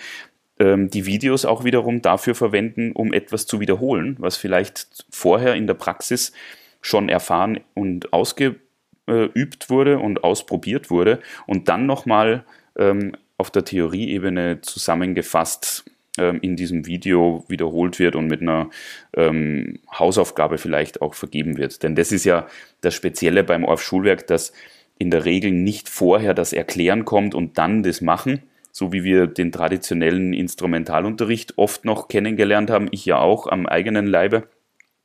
[0.59, 5.67] ähm, die Videos auch wiederum dafür verwenden, um etwas zu wiederholen, was vielleicht vorher in
[5.67, 6.33] der Praxis
[6.81, 12.45] schon erfahren und ausgeübt wurde und ausprobiert wurde und dann nochmal
[12.79, 15.85] ähm, auf der Theorieebene zusammengefasst
[16.19, 18.69] ähm, in diesem Video wiederholt wird und mit einer
[19.17, 21.83] ähm, Hausaufgabe vielleicht auch vergeben wird.
[21.83, 22.47] Denn das ist ja
[22.81, 24.53] das Spezielle beim ORF-Schulwerk, dass
[24.99, 29.27] in der Regel nicht vorher das Erklären kommt und dann das Machen, so wie wir
[29.27, 34.49] den traditionellen Instrumentalunterricht oft noch kennengelernt haben, ich ja auch am eigenen Leibe,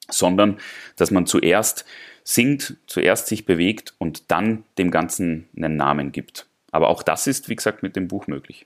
[0.09, 0.57] sondern
[0.95, 1.85] dass man zuerst
[2.23, 6.47] singt, zuerst sich bewegt und dann dem Ganzen einen Namen gibt.
[6.71, 8.65] Aber auch das ist, wie gesagt, mit dem Buch möglich.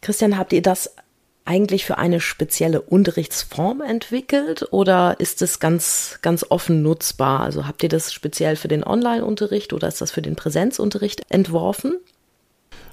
[0.00, 0.96] Christian, habt ihr das
[1.44, 7.40] eigentlich für eine spezielle Unterrichtsform entwickelt oder ist es ganz, ganz offen nutzbar?
[7.40, 11.98] Also habt ihr das speziell für den Online-Unterricht oder ist das für den Präsenzunterricht entworfen?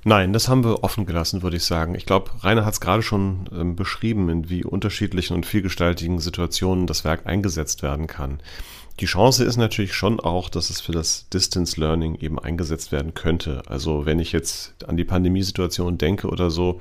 [0.05, 1.95] Nein, das haben wir offen gelassen, würde ich sagen.
[1.95, 6.87] Ich glaube, Rainer hat es gerade schon ähm, beschrieben, in wie unterschiedlichen und vielgestaltigen Situationen
[6.87, 8.39] das Werk eingesetzt werden kann.
[8.99, 13.13] Die Chance ist natürlich schon auch, dass es für das Distance Learning eben eingesetzt werden
[13.13, 13.63] könnte.
[13.67, 16.79] Also wenn ich jetzt an die Pandemiesituation denke oder so,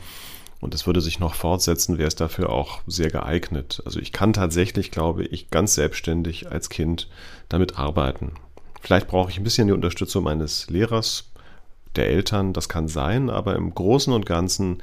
[0.60, 3.82] und es würde sich noch fortsetzen, wäre es dafür auch sehr geeignet.
[3.84, 7.08] Also ich kann tatsächlich, glaube ich, ganz selbstständig als Kind
[7.48, 8.34] damit arbeiten.
[8.80, 11.31] Vielleicht brauche ich ein bisschen die Unterstützung meines Lehrers,
[11.96, 14.82] der Eltern, das kann sein, aber im Großen und Ganzen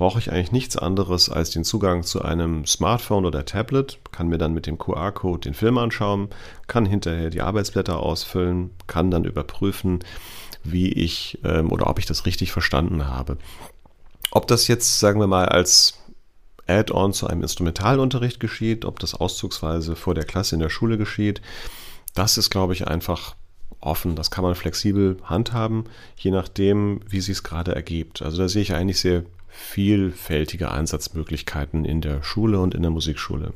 [0.00, 4.38] brauche ich eigentlich nichts anderes als den Zugang zu einem Smartphone oder Tablet, kann mir
[4.38, 6.30] dann mit dem QR-Code den Film anschauen,
[6.66, 9.98] kann hinterher die Arbeitsblätter ausfüllen, kann dann überprüfen,
[10.64, 13.36] wie ich ähm, oder ob ich das richtig verstanden habe.
[14.30, 15.98] Ob das jetzt, sagen wir mal, als
[16.66, 21.42] Add-on zu einem Instrumentalunterricht geschieht, ob das auszugsweise vor der Klasse in der Schule geschieht,
[22.14, 23.34] das ist, glaube ich, einfach
[23.80, 24.16] offen.
[24.16, 25.84] Das kann man flexibel handhaben,
[26.16, 28.22] je nachdem, wie sich es gerade ergibt.
[28.22, 33.52] Also da sehe ich eigentlich sehr vielfältige Einsatzmöglichkeiten in der Schule und in der Musikschule.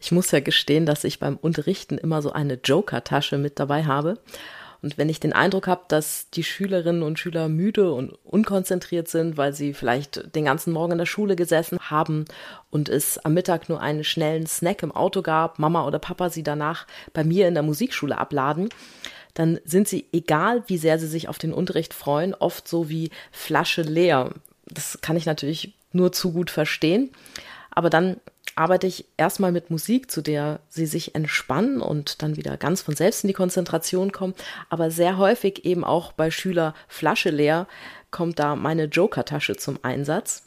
[0.00, 4.18] Ich muss ja gestehen, dass ich beim Unterrichten immer so eine Joker-Tasche mit dabei habe.
[4.82, 9.36] Und wenn ich den Eindruck habe, dass die Schülerinnen und Schüler müde und unkonzentriert sind,
[9.36, 12.24] weil sie vielleicht den ganzen Morgen in der Schule gesessen haben
[12.70, 16.42] und es am Mittag nur einen schnellen Snack im Auto gab, Mama oder Papa sie
[16.42, 18.70] danach bei mir in der Musikschule abladen,
[19.34, 23.10] dann sind sie, egal wie sehr sie sich auf den Unterricht freuen, oft so wie
[23.30, 24.34] Flasche leer.
[24.66, 27.10] Das kann ich natürlich nur zu gut verstehen.
[27.70, 28.16] Aber dann
[28.54, 32.94] arbeite ich erstmal mit Musik, zu der sie sich entspannen und dann wieder ganz von
[32.94, 34.34] selbst in die Konzentration kommen.
[34.68, 37.66] Aber sehr häufig eben auch bei Schüler Flasche leer
[38.10, 40.44] kommt da meine Joker-Tasche zum Einsatz.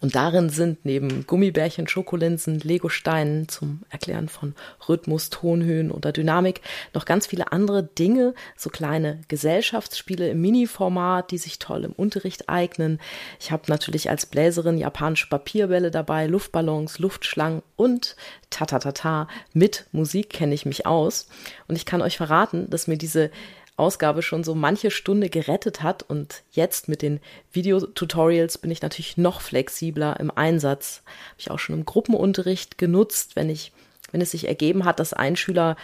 [0.00, 4.54] Und darin sind neben Gummibärchen, Schokolinsen, Legosteinen zum Erklären von
[4.86, 6.60] Rhythmus, Tonhöhen oder Dynamik
[6.92, 12.48] noch ganz viele andere Dinge, so kleine Gesellschaftsspiele im Mini-Format, die sich toll im Unterricht
[12.50, 13.00] eignen.
[13.40, 18.14] Ich habe natürlich als Bläserin japanische Papierbälle dabei, Luftballons, Luftschlangen und
[18.50, 21.28] tatatata, mit Musik kenne ich mich aus.
[21.66, 23.30] Und ich kann euch verraten, dass mir diese
[23.78, 27.20] Ausgabe schon so manche Stunde gerettet hat und jetzt mit den
[27.52, 31.02] Videotutorials bin ich natürlich noch flexibler im Einsatz.
[31.06, 33.72] Habe ich auch schon im Gruppenunterricht genutzt, wenn ich
[34.10, 35.76] wenn es sich ergeben hat, dass ein Schüler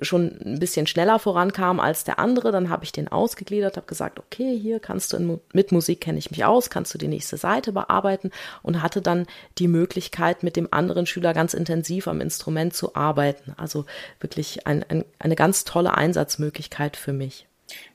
[0.00, 4.18] schon ein bisschen schneller vorankam als der andere, dann habe ich den ausgegliedert, habe gesagt,
[4.18, 7.36] okay, hier kannst du in, mit Musik kenne ich mich aus, kannst du die nächste
[7.36, 8.30] Seite bearbeiten
[8.62, 9.26] und hatte dann
[9.58, 13.54] die Möglichkeit, mit dem anderen Schüler ganz intensiv am Instrument zu arbeiten.
[13.56, 13.84] Also
[14.20, 17.46] wirklich ein, ein, eine ganz tolle Einsatzmöglichkeit für mich.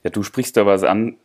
[0.04, 1.18] Ja, du sprichst da was an,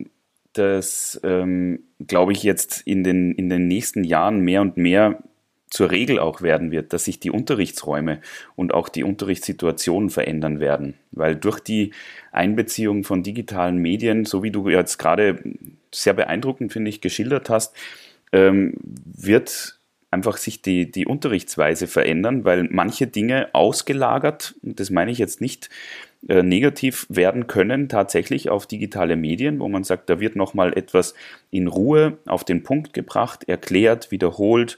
[0.53, 5.23] das, ähm, glaube ich, jetzt in den, in den nächsten Jahren mehr und mehr
[5.73, 8.21] zur Regel auch werden wird, dass sich die Unterrichtsräume
[8.57, 10.95] und auch die Unterrichtssituationen verändern werden.
[11.13, 11.93] Weil durch die
[12.31, 15.43] Einbeziehung von digitalen Medien, so wie du jetzt gerade
[15.91, 17.75] sehr beeindruckend, finde ich, geschildert hast,
[18.33, 19.79] ähm, wird
[20.11, 25.41] einfach sich die, die Unterrichtsweise verändern, weil manche Dinge ausgelagert, und das meine ich jetzt
[25.41, 25.71] nicht
[26.29, 31.15] äh, negativ werden können, tatsächlich auf digitale Medien, wo man sagt, da wird nochmal etwas
[31.51, 34.77] in Ruhe auf den Punkt gebracht, erklärt, wiederholt,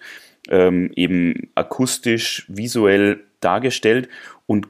[0.51, 4.09] ähm, eben akustisch, visuell dargestellt.
[4.47, 4.69] Und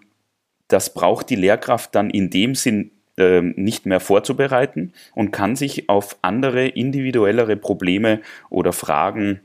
[0.68, 5.88] das braucht die Lehrkraft dann in dem Sinn äh, nicht mehr vorzubereiten und kann sich
[5.88, 9.40] auf andere individuellere Probleme oder Fragen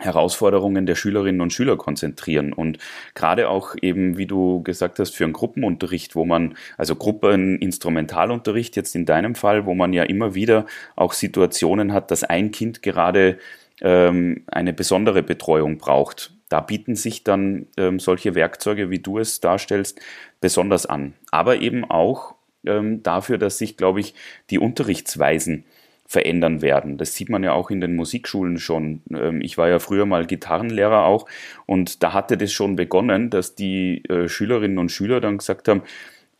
[0.00, 2.52] Herausforderungen der Schülerinnen und Schüler konzentrieren.
[2.52, 2.78] Und
[3.14, 8.96] gerade auch eben, wie du gesagt hast, für einen Gruppenunterricht, wo man, also Gruppeninstrumentalunterricht jetzt
[8.96, 13.38] in deinem Fall, wo man ja immer wieder auch Situationen hat, dass ein Kind gerade
[13.80, 16.34] ähm, eine besondere Betreuung braucht.
[16.48, 20.00] Da bieten sich dann ähm, solche Werkzeuge, wie du es darstellst,
[20.40, 21.14] besonders an.
[21.30, 22.34] Aber eben auch
[22.64, 24.14] ähm, dafür, dass sich, glaube ich,
[24.50, 25.64] die Unterrichtsweisen
[26.06, 26.98] verändern werden.
[26.98, 29.02] Das sieht man ja auch in den Musikschulen schon.
[29.12, 31.26] Ähm, ich war ja früher mal Gitarrenlehrer auch
[31.66, 35.82] und da hatte das schon begonnen, dass die äh, Schülerinnen und Schüler dann gesagt haben,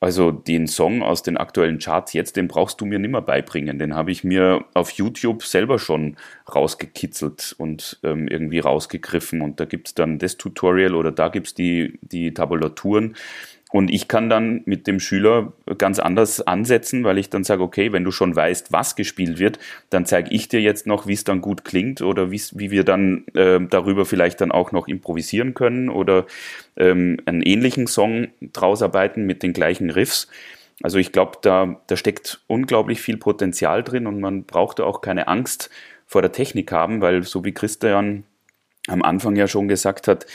[0.05, 3.79] also den Song aus den aktuellen Charts jetzt, den brauchst du mir nimmer beibringen.
[3.79, 6.19] Den habe ich mir auf YouTube selber schon
[6.55, 9.41] rausgekitzelt und ähm, irgendwie rausgegriffen.
[9.41, 13.17] Und da gibt es dann das Tutorial oder da gibt es die, die Tabulaturen.
[13.75, 17.91] Und ich kann dann mit dem Schüler ganz anders ansetzen, weil ich dann sage, okay,
[17.91, 19.59] wenn du schon weißt, was gespielt wird,
[19.91, 23.27] dann zeige ich dir jetzt noch, wie es dann gut klingt oder wie wir dann
[23.35, 26.25] äh, darüber vielleicht dann auch noch improvisieren können oder
[26.77, 30.29] ähm, einen ähnlichen Song draus arbeiten mit den gleichen Riffs.
[30.85, 35.27] Also ich glaube, da, da steckt unglaublich viel Potenzial drin und man braucht auch keine
[35.27, 35.69] Angst
[36.07, 38.23] vor der Technik haben, weil so wie Christian
[38.87, 40.27] am Anfang ja schon gesagt hat,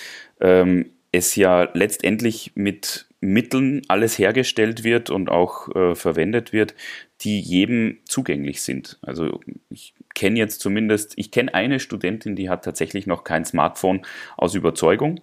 [0.42, 6.74] ähm, es ja letztendlich mit Mitteln alles hergestellt wird und auch äh, verwendet wird,
[7.22, 8.98] die jedem zugänglich sind.
[9.02, 14.06] Also ich kenne jetzt zumindest, ich kenne eine Studentin, die hat tatsächlich noch kein Smartphone
[14.38, 15.20] aus Überzeugung.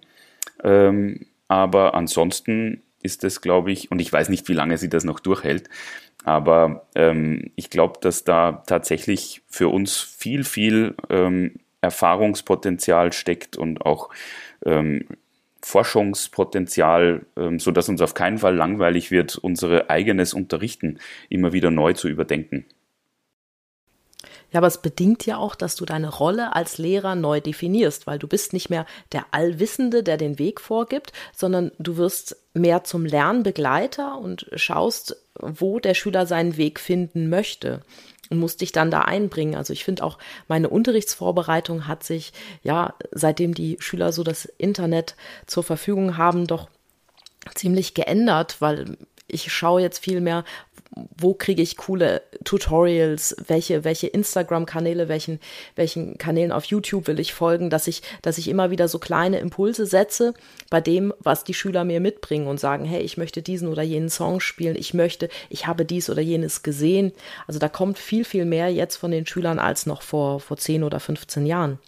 [0.63, 5.03] Ähm, aber ansonsten ist es, glaube ich, und ich weiß nicht, wie lange sie das
[5.03, 5.69] noch durchhält,
[6.23, 13.85] aber ähm, ich glaube, dass da tatsächlich für uns viel, viel ähm, Erfahrungspotenzial steckt und
[13.85, 14.09] auch
[14.65, 15.07] ähm,
[15.67, 20.99] Forschungspotenzial, ähm, so dass uns auf keinen Fall langweilig wird, unser eigenes Unterrichten
[21.29, 22.65] immer wieder neu zu überdenken.
[24.51, 28.17] Ja, aber es bedingt ja auch, dass du deine Rolle als Lehrer neu definierst, weil
[28.17, 33.05] du bist nicht mehr der Allwissende, der den Weg vorgibt, sondern du wirst mehr zum
[33.05, 37.81] Lernbegleiter und schaust, wo der Schüler seinen Weg finden möchte
[38.29, 39.55] und musste dich dann da einbringen.
[39.55, 45.15] Also ich finde auch, meine Unterrichtsvorbereitung hat sich, ja, seitdem die Schüler so das Internet
[45.45, 46.69] zur Verfügung haben, doch
[47.55, 50.43] ziemlich geändert, weil ich schaue jetzt viel mehr,
[51.17, 55.39] wo kriege ich coole Tutorials, welche, welche Instagram-Kanäle, welchen,
[55.75, 59.39] welchen Kanälen auf YouTube will ich folgen, dass ich, dass ich immer wieder so kleine
[59.39, 60.33] Impulse setze
[60.69, 64.09] bei dem, was die Schüler mir mitbringen und sagen, hey, ich möchte diesen oder jenen
[64.09, 67.11] Song spielen, ich möchte, ich habe dies oder jenes gesehen.
[67.47, 70.83] Also da kommt viel, viel mehr jetzt von den Schülern als noch vor, vor 10
[70.83, 71.79] oder 15 Jahren.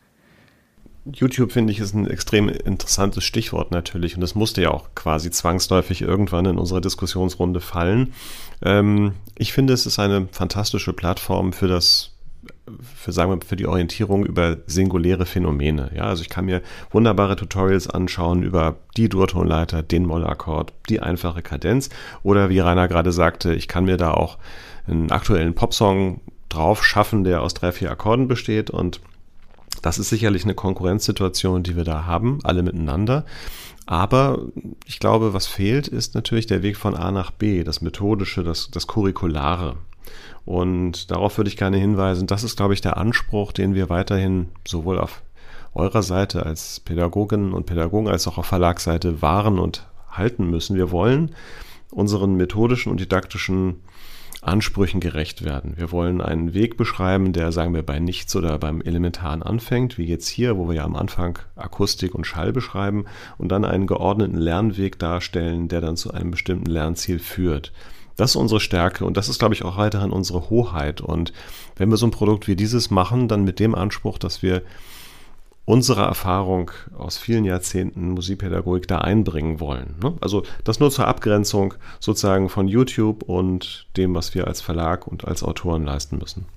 [1.14, 5.32] YouTube finde ich ist ein extrem interessantes Stichwort natürlich und das musste ja auch quasi
[5.32, 8.14] zwangsläufig irgendwann in unserer Diskussionsrunde fallen.
[8.62, 12.12] Ähm, ich finde, es ist eine fantastische Plattform für das
[12.96, 15.92] für sagen wir für die Orientierung über singuläre Phänomene.
[15.96, 21.42] Ja, also ich kann mir wunderbare Tutorials anschauen über die Durtonleiter, den Mollakkord, die einfache
[21.42, 21.90] Kadenz
[22.24, 24.38] oder wie Rainer gerade sagte, ich kann mir da auch
[24.88, 29.02] einen aktuellen Popsong drauf schaffen, der aus drei, vier Akkorden besteht und
[29.82, 33.26] das ist sicherlich eine Konkurrenzsituation, die wir da haben, alle miteinander.
[33.86, 34.44] Aber
[34.86, 38.70] ich glaube, was fehlt, ist natürlich der Weg von A nach B, das Methodische, das,
[38.70, 39.78] das Curriculare.
[40.46, 44.50] Und darauf würde ich gerne hinweisen, das ist, glaube ich, der Anspruch, den wir weiterhin
[44.68, 45.22] sowohl auf
[45.74, 50.76] eurer Seite als Pädagoginnen und Pädagogen als auch auf Verlagsseite wahren und halten müssen.
[50.76, 51.36] Wir wollen
[51.92, 53.82] unseren methodischen und didaktischen
[54.42, 55.74] Ansprüchen gerecht werden.
[55.76, 60.06] Wir wollen einen Weg beschreiben, der, sagen wir, bei nichts oder beim Elementaren anfängt, wie
[60.06, 63.06] jetzt hier, wo wir ja am Anfang Akustik und Schall beschreiben
[63.38, 67.74] und dann einen geordneten Lernweg darstellen, der dann zu einem bestimmten Lernziel führt.
[68.16, 71.00] Das ist unsere Stärke und das ist, glaube ich, auch weiterhin unsere Hoheit.
[71.02, 71.32] Und
[71.76, 74.62] wenn wir so ein Produkt wie dieses machen, dann mit dem Anspruch, dass wir
[75.70, 79.94] unsere Erfahrung aus vielen Jahrzehnten Musikpädagogik da einbringen wollen.
[80.02, 80.16] Ne?
[80.20, 85.26] Also das nur zur Abgrenzung sozusagen von YouTube und dem, was wir als Verlag und
[85.26, 86.48] als Autoren leisten müssen.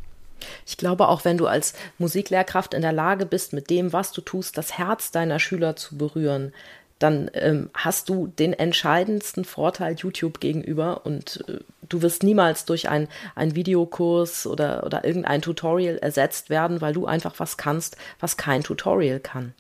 [0.67, 4.23] Ich glaube, auch wenn du als Musiklehrkraft in der Lage bist, mit dem, was du
[4.23, 6.55] tust, das Herz deiner Schüler zu berühren,
[6.99, 11.59] dann ähm, hast du den entscheidendsten Vorteil YouTube gegenüber und äh,
[11.93, 17.35] du wirst niemals durch einen Videokurs oder, oder irgendein Tutorial ersetzt werden, weil du einfach
[17.39, 19.55] was kannst, was kein Tutorial kann.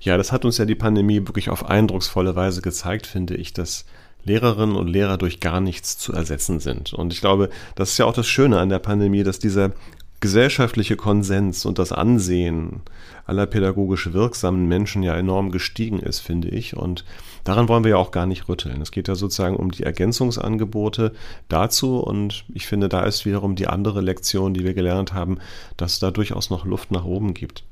[0.00, 3.84] Ja, das hat uns ja die Pandemie wirklich auf eindrucksvolle Weise gezeigt, finde ich, dass
[4.24, 6.92] Lehrerinnen und Lehrer durch gar nichts zu ersetzen sind.
[6.92, 9.72] Und ich glaube, das ist ja auch das Schöne an der Pandemie, dass dieser
[10.20, 12.82] gesellschaftliche Konsens und das Ansehen
[13.26, 16.76] aller pädagogisch wirksamen Menschen ja enorm gestiegen ist, finde ich.
[16.76, 17.04] Und
[17.44, 18.80] daran wollen wir ja auch gar nicht rütteln.
[18.80, 21.12] Es geht ja sozusagen um die Ergänzungsangebote
[21.48, 21.98] dazu.
[21.98, 25.38] Und ich finde, da ist wiederum die andere Lektion, die wir gelernt haben,
[25.76, 27.64] dass da durchaus noch Luft nach oben gibt.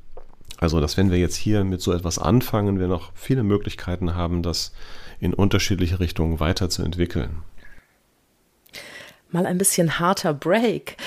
[0.57, 4.43] Also, dass wenn wir jetzt hier mit so etwas anfangen, wir noch viele Möglichkeiten haben,
[4.43, 4.73] das
[5.19, 7.43] in unterschiedliche Richtungen weiterzuentwickeln.
[9.31, 10.97] Mal ein bisschen harter Break.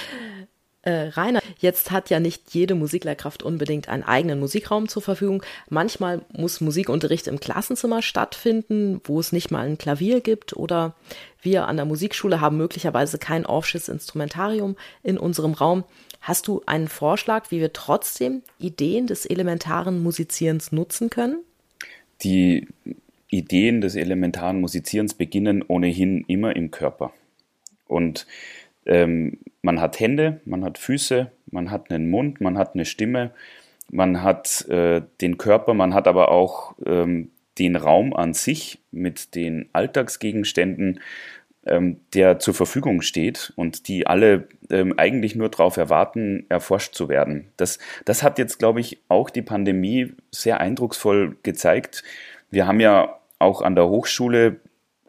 [0.82, 5.42] Äh, Rainer, jetzt hat ja nicht jede Musiklehrkraft unbedingt einen eigenen Musikraum zur Verfügung.
[5.68, 10.94] Manchmal muss Musikunterricht im Klassenzimmer stattfinden, wo es nicht mal ein Klavier gibt oder
[11.40, 15.84] wir an der Musikschule haben möglicherweise kein Offschiss Instrumentarium in unserem Raum.
[16.20, 21.38] Hast du einen Vorschlag, wie wir trotzdem Ideen des elementaren Musizierens nutzen können?
[22.22, 22.66] Die
[23.28, 27.12] Ideen des elementaren Musizierens beginnen ohnehin immer im Körper.
[27.86, 28.26] Und
[28.86, 33.32] ähm, man hat Hände, man hat Füße, man hat einen Mund, man hat eine Stimme,
[33.90, 39.34] man hat äh, den Körper, man hat aber auch ähm, den Raum an sich mit
[39.34, 41.00] den Alltagsgegenständen,
[41.66, 47.08] ähm, der zur Verfügung steht und die alle ähm, eigentlich nur darauf erwarten, erforscht zu
[47.08, 47.48] werden.
[47.56, 52.02] Das, das hat jetzt, glaube ich, auch die Pandemie sehr eindrucksvoll gezeigt.
[52.50, 54.60] Wir haben ja auch an der Hochschule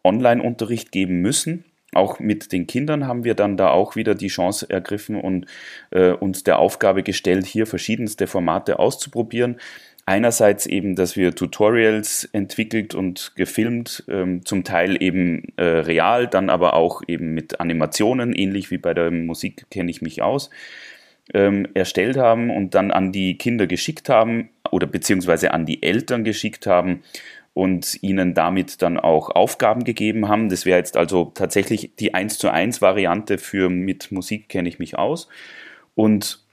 [0.03, 1.63] Online-Unterricht geben müssen
[1.95, 5.45] auch mit den Kindern haben wir dann da auch wieder die Chance ergriffen und
[5.91, 9.57] äh, uns der Aufgabe gestellt, hier verschiedenste Formate auszuprobieren.
[10.05, 16.49] Einerseits eben, dass wir Tutorials entwickelt und gefilmt, ähm, zum Teil eben äh, real, dann
[16.49, 20.49] aber auch eben mit Animationen, ähnlich wie bei der Musik kenne ich mich aus,
[21.33, 26.25] ähm, erstellt haben und dann an die Kinder geschickt haben oder beziehungsweise an die Eltern
[26.25, 27.03] geschickt haben
[27.53, 30.49] und ihnen damit dann auch Aufgaben gegeben haben.
[30.49, 34.79] Das wäre jetzt also tatsächlich die 1 zu 1 Variante für mit Musik kenne ich
[34.79, 35.27] mich aus.
[35.95, 36.43] Und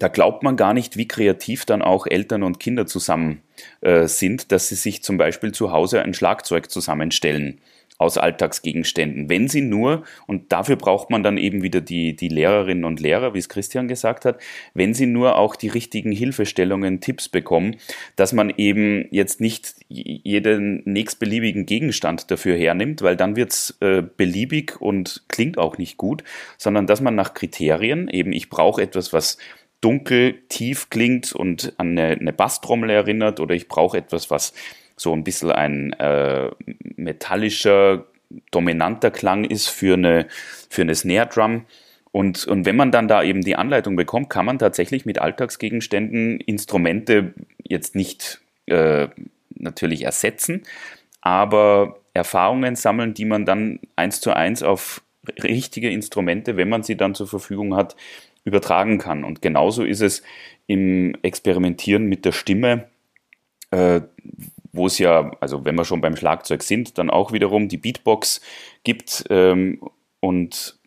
[0.00, 3.42] da glaubt man gar nicht, wie kreativ dann auch Eltern und Kinder zusammen
[3.80, 7.60] äh, sind, dass sie sich zum Beispiel zu Hause ein Schlagzeug zusammenstellen
[8.04, 9.28] aus Alltagsgegenständen.
[9.28, 13.34] Wenn sie nur, und dafür braucht man dann eben wieder die, die Lehrerinnen und Lehrer,
[13.34, 14.38] wie es Christian gesagt hat,
[14.74, 17.76] wenn sie nur auch die richtigen Hilfestellungen, Tipps bekommen,
[18.16, 24.80] dass man eben jetzt nicht jeden nächstbeliebigen Gegenstand dafür hernimmt, weil dann wird's äh, beliebig
[24.80, 26.22] und klingt auch nicht gut,
[26.58, 29.38] sondern dass man nach Kriterien, eben ich brauche etwas, was
[29.80, 34.54] dunkel, tief klingt und an eine, eine Basstrommel erinnert oder ich brauche etwas, was
[34.96, 36.50] so ein bisschen ein äh,
[36.96, 38.06] metallischer,
[38.50, 40.26] dominanter Klang ist für eine,
[40.68, 41.66] für eine Snare Drum.
[42.12, 46.38] Und, und wenn man dann da eben die Anleitung bekommt, kann man tatsächlich mit Alltagsgegenständen
[46.40, 49.08] Instrumente jetzt nicht äh,
[49.56, 50.62] natürlich ersetzen,
[51.20, 55.02] aber Erfahrungen sammeln, die man dann eins zu eins auf
[55.42, 57.96] richtige Instrumente, wenn man sie dann zur Verfügung hat,
[58.44, 59.24] übertragen kann.
[59.24, 60.22] Und genauso ist es
[60.66, 62.88] im Experimentieren mit der Stimme,
[63.70, 64.02] äh,
[64.74, 68.40] wo es ja, also wenn wir schon beim Schlagzeug sind, dann auch wiederum die Beatbox
[68.82, 69.80] gibt ähm,
[70.20, 70.78] und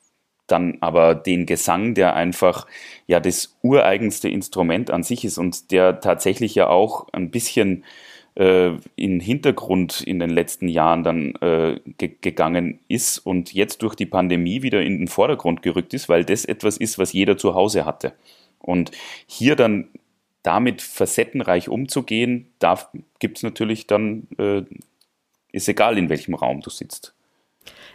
[0.47, 2.67] dann aber den Gesang, der einfach
[3.05, 7.83] ja das ureigenste Instrument an sich ist und der tatsächlich ja auch ein bisschen
[8.35, 13.95] äh, in Hintergrund in den letzten Jahren dann äh, ge gegangen ist und jetzt durch
[13.95, 17.53] die Pandemie wieder in den Vordergrund gerückt ist, weil das etwas ist, was jeder zu
[17.53, 18.13] Hause hatte.
[18.59, 18.91] Und
[19.27, 19.89] hier dann
[20.47, 22.79] damit facettenreich umzugehen, da
[23.19, 24.63] gibt es natürlich dann, äh,
[25.51, 27.13] ist egal, in welchem Raum du sitzt.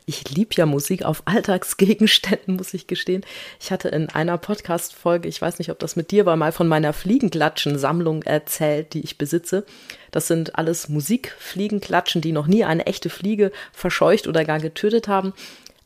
[0.05, 3.25] Ich liebe ja Musik auf Alltagsgegenständen, muss ich gestehen.
[3.59, 6.69] Ich hatte in einer Podcast-Folge, ich weiß nicht, ob das mit dir war, mal von
[6.69, 9.65] meiner Fliegenklatschen-Sammlung erzählt, die ich besitze.
[10.11, 15.33] Das sind alles Musikfliegenklatschen, die noch nie eine echte Fliege verscheucht oder gar getötet haben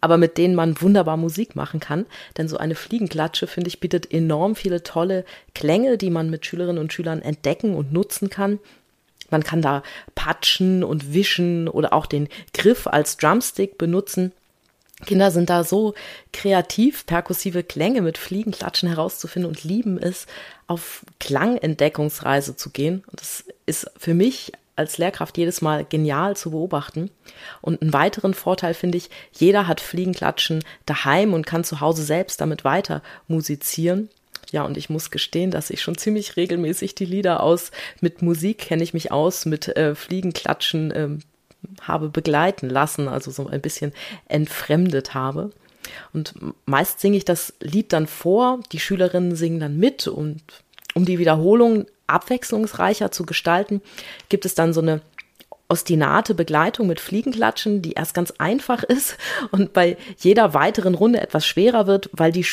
[0.01, 2.07] aber mit denen man wunderbar Musik machen kann.
[2.37, 5.25] Denn so eine Fliegenklatsche, finde ich, bietet enorm viele tolle
[5.55, 8.59] Klänge, die man mit Schülerinnen und Schülern entdecken und nutzen kann.
[9.31, 9.83] Man kann da
[10.15, 14.33] patschen und wischen oder auch den Griff als Drumstick benutzen.
[15.05, 15.95] Kinder sind da so
[16.33, 20.27] kreativ, perkussive Klänge mit Fliegenklatschen herauszufinden und lieben es,
[20.67, 23.05] auf Klangentdeckungsreise zu gehen.
[23.09, 27.11] Und das ist für mich als Lehrkraft jedes Mal genial zu beobachten.
[27.61, 32.41] Und einen weiteren Vorteil finde ich, jeder hat Fliegenklatschen daheim und kann zu Hause selbst
[32.41, 34.09] damit weiter musizieren.
[34.53, 38.59] Ja, und ich muss gestehen, dass ich schon ziemlich regelmäßig die Lieder aus, mit Musik
[38.59, 41.09] kenne ich mich aus, mit äh, Fliegenklatschen äh,
[41.83, 43.93] habe begleiten lassen, also so ein bisschen
[44.29, 45.51] entfremdet habe.
[46.13, 50.43] Und meist singe ich das Lied dann vor, die Schülerinnen singen dann mit und
[50.95, 53.83] um die Wiederholung abwechslungsreicher zu gestalten,
[54.29, 55.01] gibt es dann so eine
[55.69, 59.17] ostinate Begleitung mit Fliegenklatschen, die erst ganz einfach ist
[59.51, 62.47] und bei jeder weiteren Runde etwas schwerer wird, weil, die,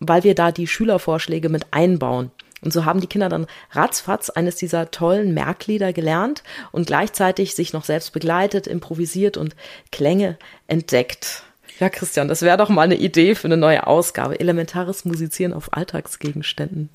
[0.00, 2.30] weil wir da die Schülervorschläge mit einbauen.
[2.64, 6.42] Und so haben die Kinder dann ratzfatz eines dieser tollen Merklieder gelernt
[6.72, 9.54] und gleichzeitig sich noch selbst begleitet, improvisiert und
[9.92, 11.42] Klänge entdeckt.
[11.78, 14.40] Ja, Christian, das wäre doch mal eine Idee für eine neue Ausgabe.
[14.40, 16.88] Elementares Musizieren auf Alltagsgegenständen.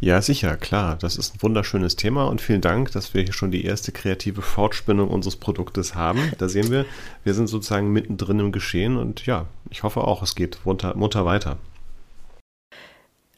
[0.00, 0.96] Ja, sicher, klar.
[1.00, 4.42] Das ist ein wunderschönes Thema und vielen Dank, dass wir hier schon die erste kreative
[4.42, 6.32] Fortspinnung unseres Produktes haben.
[6.38, 6.84] Da sehen wir,
[7.24, 11.24] wir sind sozusagen mittendrin im Geschehen und ja, ich hoffe auch, es geht munter, munter
[11.24, 11.56] weiter.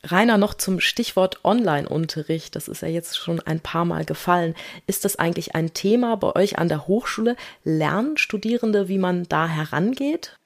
[0.05, 2.57] Rainer, noch zum Stichwort Online-Unterricht.
[2.57, 4.55] Das ist ja jetzt schon ein paar Mal gefallen.
[4.87, 7.37] Ist das eigentlich ein Thema bei euch an der Hochschule?
[7.65, 10.39] Lernen Studierende, wie man da herangeht?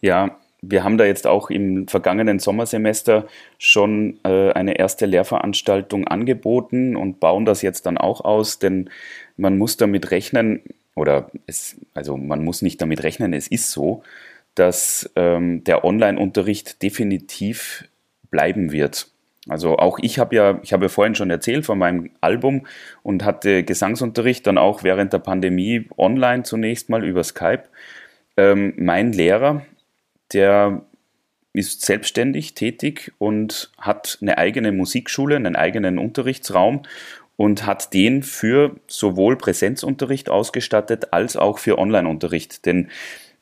[0.00, 0.38] Ja,
[0.70, 3.26] wir haben da jetzt auch im vergangenen Sommersemester
[3.58, 8.90] schon äh, eine erste Lehrveranstaltung angeboten und bauen das jetzt dann auch aus, denn
[9.36, 10.62] man muss damit rechnen,
[10.94, 14.02] oder es, also man muss nicht damit rechnen, es ist so,
[14.54, 17.84] dass ähm, der Online-Unterricht definitiv
[18.30, 19.08] bleiben wird.
[19.48, 22.66] Also auch ich habe ja, ich habe ja vorhin schon erzählt von meinem Album
[23.02, 27.64] und hatte Gesangsunterricht dann auch während der Pandemie online zunächst mal über Skype.
[28.36, 29.62] Ähm, mein Lehrer,
[30.32, 30.82] der
[31.52, 36.82] ist selbstständig tätig und hat eine eigene Musikschule, einen eigenen Unterrichtsraum
[37.36, 42.66] und hat den für sowohl Präsenzunterricht ausgestattet als auch für Onlineunterricht.
[42.66, 42.88] Denn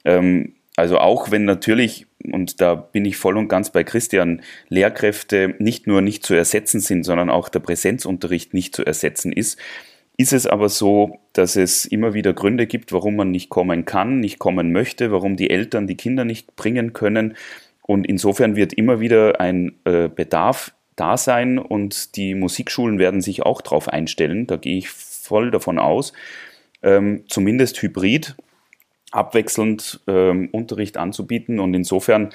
[0.04, 5.54] ähm, also auch wenn natürlich, und da bin ich voll und ganz bei Christian, Lehrkräfte
[5.58, 9.58] nicht nur nicht zu ersetzen sind, sondern auch der Präsenzunterricht nicht zu ersetzen ist,
[10.16, 14.20] ist es aber so, dass es immer wieder Gründe gibt, warum man nicht kommen kann,
[14.20, 17.36] nicht kommen möchte, warum die Eltern die Kinder nicht bringen können.
[17.82, 23.42] Und insofern wird immer wieder ein äh, Bedarf da sein und die Musikschulen werden sich
[23.42, 24.46] auch darauf einstellen.
[24.46, 26.12] Da gehe ich voll davon aus.
[26.82, 28.36] Ähm, zumindest hybrid,
[29.12, 31.60] abwechselnd ähm, Unterricht anzubieten.
[31.60, 32.30] Und insofern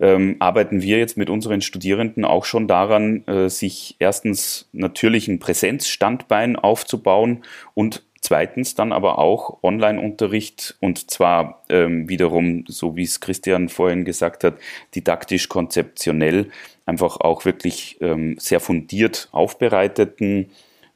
[0.00, 5.38] ähm, arbeiten wir jetzt mit unseren Studierenden auch schon daran, äh, sich erstens natürlich ein
[5.38, 7.42] Präsenzstandbein aufzubauen
[7.74, 14.04] und zweitens dann aber auch Online-Unterricht und zwar ähm, wiederum, so wie es Christian vorhin
[14.04, 14.54] gesagt hat,
[14.94, 16.50] didaktisch konzeptionell,
[16.86, 20.50] einfach auch wirklich ähm, sehr fundiert aufbereiteten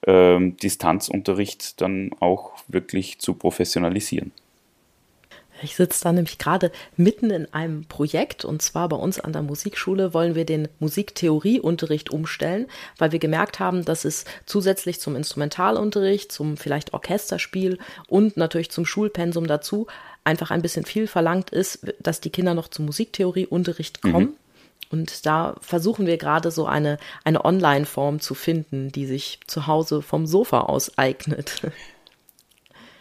[0.06, 4.32] ähm, Distanzunterricht dann auch wirklich zu professionalisieren.
[5.62, 9.42] Ich sitze da nämlich gerade mitten in einem Projekt und zwar bei uns an der
[9.42, 12.66] Musikschule wollen wir den Musiktheorieunterricht umstellen,
[12.98, 18.84] weil wir gemerkt haben, dass es zusätzlich zum Instrumentalunterricht, zum vielleicht Orchesterspiel und natürlich zum
[18.84, 19.86] Schulpensum dazu
[20.24, 24.12] einfach ein bisschen viel verlangt ist, dass die Kinder noch zum Musiktheorieunterricht mhm.
[24.12, 24.26] kommen.
[24.26, 24.36] Mhm.
[24.90, 30.02] Und da versuchen wir gerade so eine, eine Online-Form zu finden, die sich zu Hause
[30.02, 31.62] vom Sofa aus eignet.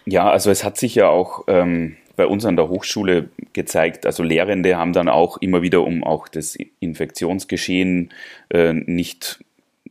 [0.05, 4.05] Ja, also es hat sich ja auch ähm, bei uns an der Hochschule gezeigt.
[4.05, 8.11] Also Lehrende haben dann auch immer wieder, um auch das Infektionsgeschehen
[8.49, 9.39] äh, nicht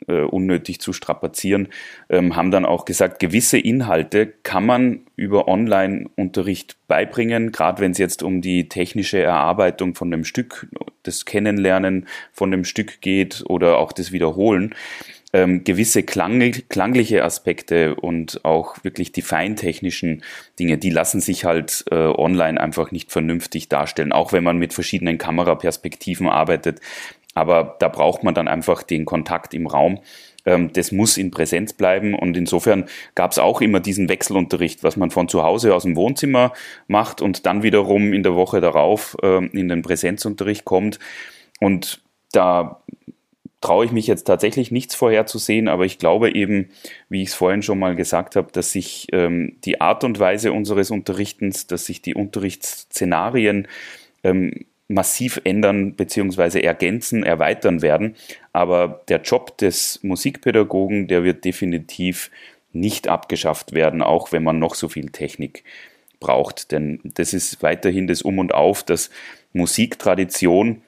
[0.07, 1.68] äh, unnötig zu strapazieren,
[2.11, 7.99] ähm, haben dann auch gesagt, gewisse Inhalte kann man über Online-Unterricht beibringen, gerade wenn es
[7.99, 10.68] jetzt um die technische Erarbeitung von dem Stück,
[11.05, 14.75] das Kennenlernen von dem Stück geht oder auch das Wiederholen
[15.35, 20.22] ähm, gewisse Klang, klangliche Aspekte und auch wirklich die feintechnischen
[20.61, 24.72] Dinge, die lassen sich halt äh, online einfach nicht vernünftig darstellen, auch wenn man mit
[24.72, 26.80] verschiedenen Kameraperspektiven arbeitet.
[27.35, 29.99] Aber da braucht man dann einfach den Kontakt im Raum.
[30.47, 32.85] Ähm, das muss in Präsenz bleiben und insofern
[33.16, 36.53] gab es auch immer diesen Wechselunterricht, was man von zu Hause aus dem Wohnzimmer
[36.87, 41.01] macht und dann wiederum in der Woche darauf äh, in den Präsenzunterricht kommt.
[41.59, 42.82] Und da
[43.64, 46.68] traue ich mich jetzt tatsächlich nichts vorherzusehen, aber ich glaube eben,
[47.08, 50.52] wie ich es vorhin schon mal gesagt habe, dass sich ähm, die Art und Weise
[50.52, 53.66] unseres Unterrichtens, dass sich die Unterrichtsszenarien
[54.22, 56.60] ähm, massiv ändern bzw.
[56.60, 58.16] ergänzen, erweitern werden.
[58.52, 62.30] Aber der Job des Musikpädagogen, der wird definitiv
[62.74, 65.64] nicht abgeschafft werden, auch wenn man noch so viel Technik
[66.20, 66.70] braucht.
[66.70, 69.08] Denn das ist weiterhin das Um und Auf, dass
[69.54, 70.82] Musiktradition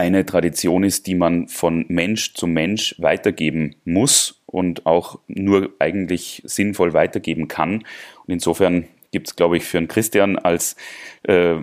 [0.00, 6.40] eine Tradition ist, die man von Mensch zu Mensch weitergeben muss und auch nur eigentlich
[6.46, 7.84] sinnvoll weitergeben kann.
[8.26, 10.74] Und insofern gibt es, glaube ich, für einen Christian als
[11.24, 11.56] äh,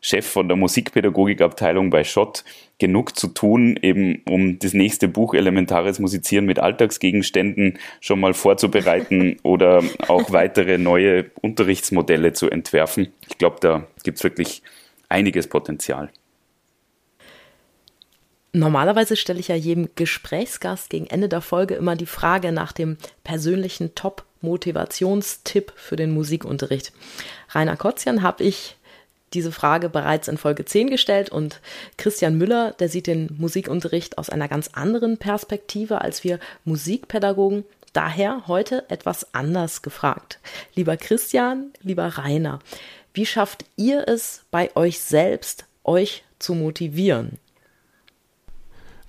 [0.00, 2.44] Chef von der Musikpädagogikabteilung bei Schott
[2.78, 9.36] genug zu tun, eben um das nächste Buch Elementares Musizieren mit Alltagsgegenständen schon mal vorzubereiten
[9.42, 13.08] oder auch weitere neue Unterrichtsmodelle zu entwerfen.
[13.28, 14.62] Ich glaube, da gibt es wirklich
[15.10, 16.10] einiges Potenzial.
[18.54, 22.98] Normalerweise stelle ich ja jedem Gesprächsgast gegen Ende der Folge immer die Frage nach dem
[23.24, 26.92] persönlichen Top Motivationstipp für den Musikunterricht?
[27.50, 28.76] Rainer Kotzian habe ich
[29.32, 31.62] diese Frage bereits in Folge 10 gestellt und
[31.96, 37.64] Christian Müller, der sieht den Musikunterricht aus einer ganz anderen Perspektive als wir Musikpädagogen.
[37.94, 40.38] Daher heute etwas anders gefragt.
[40.74, 42.58] Lieber Christian, lieber Rainer,
[43.14, 47.38] wie schafft ihr es bei euch selbst, euch zu motivieren?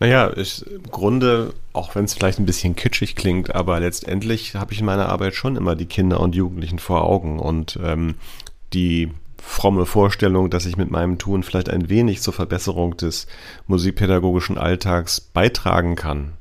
[0.04, 4.74] Naja, ich, im Grunde, auch wenn es vielleicht ein bisschen kitschig klingt, aber letztendlich habe
[4.74, 8.16] ich in meiner Arbeit schon immer die Kinder und Jugendlichen vor Augen und ähm,
[8.74, 13.28] die fromme Vorstellung, dass ich mit meinem Tun vielleicht ein wenig zur Verbesserung des
[13.68, 16.34] musikpädagogischen Alltags beitragen kann.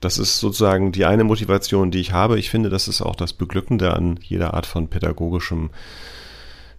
[0.00, 2.38] Das ist sozusagen die eine Motivation, die ich habe.
[2.38, 5.70] Ich finde, das ist auch das Beglückende an jeder Art von pädagogischem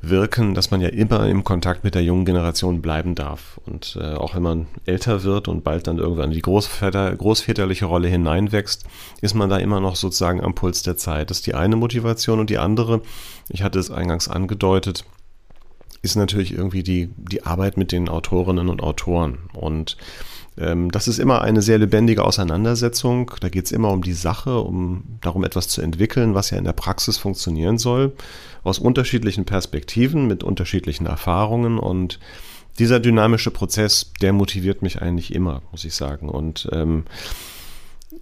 [0.05, 3.59] Wirken, dass man ja immer im Kontakt mit der jungen Generation bleiben darf.
[3.65, 7.85] Und äh, auch wenn man älter wird und bald dann irgendwann in die Großväter, großväterliche
[7.85, 8.85] Rolle hineinwächst,
[9.21, 11.29] ist man da immer noch sozusagen am Puls der Zeit.
[11.29, 13.01] Das ist die eine Motivation und die andere,
[13.47, 15.05] ich hatte es eingangs angedeutet,
[16.01, 19.37] ist natürlich irgendwie die, die Arbeit mit den Autorinnen und Autoren.
[19.53, 19.95] Und
[20.57, 23.31] ähm, das ist immer eine sehr lebendige Auseinandersetzung.
[23.39, 26.65] Da geht es immer um die Sache, um darum etwas zu entwickeln, was ja in
[26.65, 28.13] der Praxis funktionieren soll,
[28.63, 32.19] aus unterschiedlichen Perspektiven, mit unterschiedlichen Erfahrungen und
[32.79, 36.29] dieser dynamische Prozess, der motiviert mich eigentlich immer, muss ich sagen.
[36.29, 37.05] Und ähm,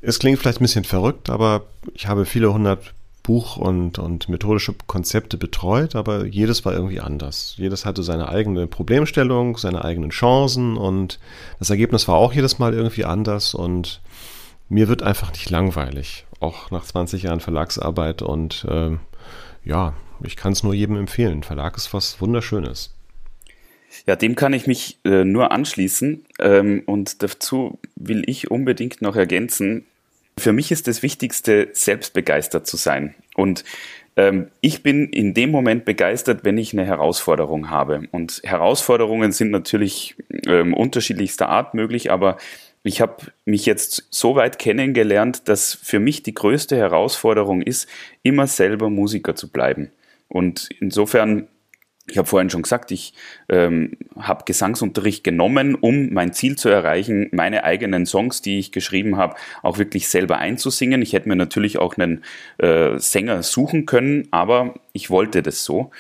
[0.02, 4.74] es klingt vielleicht ein bisschen verrückt, aber ich habe viele hundert Buch- und, und methodische
[4.88, 7.54] Konzepte betreut, aber jedes war irgendwie anders.
[7.58, 11.20] Jedes hatte seine eigene Problemstellung, seine eigenen Chancen und
[11.60, 14.02] das Ergebnis war auch jedes Mal irgendwie anders und
[14.70, 18.98] mir wird einfach nicht langweilig, auch nach 20 Jahren Verlagsarbeit und äh,
[19.64, 19.94] ja,
[20.26, 21.44] ich kann es nur jedem empfehlen.
[21.44, 22.94] Verlag ist was Wunderschönes.
[24.08, 29.16] Ja, dem kann ich mich äh, nur anschließen ähm, und dazu will ich unbedingt noch
[29.16, 29.86] ergänzen,
[30.38, 33.16] für mich ist das Wichtigste, selbst begeistert zu sein.
[33.36, 33.64] Und
[34.16, 38.04] ähm, ich bin in dem Moment begeistert, wenn ich eine Herausforderung habe.
[38.12, 40.16] Und Herausforderungen sind natürlich
[40.46, 42.38] ähm, unterschiedlichster Art möglich, aber
[42.84, 47.88] ich habe mich jetzt so weit kennengelernt, dass für mich die größte Herausforderung ist,
[48.24, 49.92] immer selber Musiker zu bleiben.
[50.32, 51.48] Und insofern
[52.08, 53.14] ich habe vorhin schon gesagt, ich
[53.48, 59.18] ähm, habe Gesangsunterricht genommen, um mein Ziel zu erreichen, meine eigenen Songs, die ich geschrieben
[59.18, 61.02] habe, auch wirklich selber einzusingen.
[61.02, 62.24] Ich hätte mir natürlich auch einen
[62.58, 65.92] äh, Sänger suchen können, aber ich wollte das so.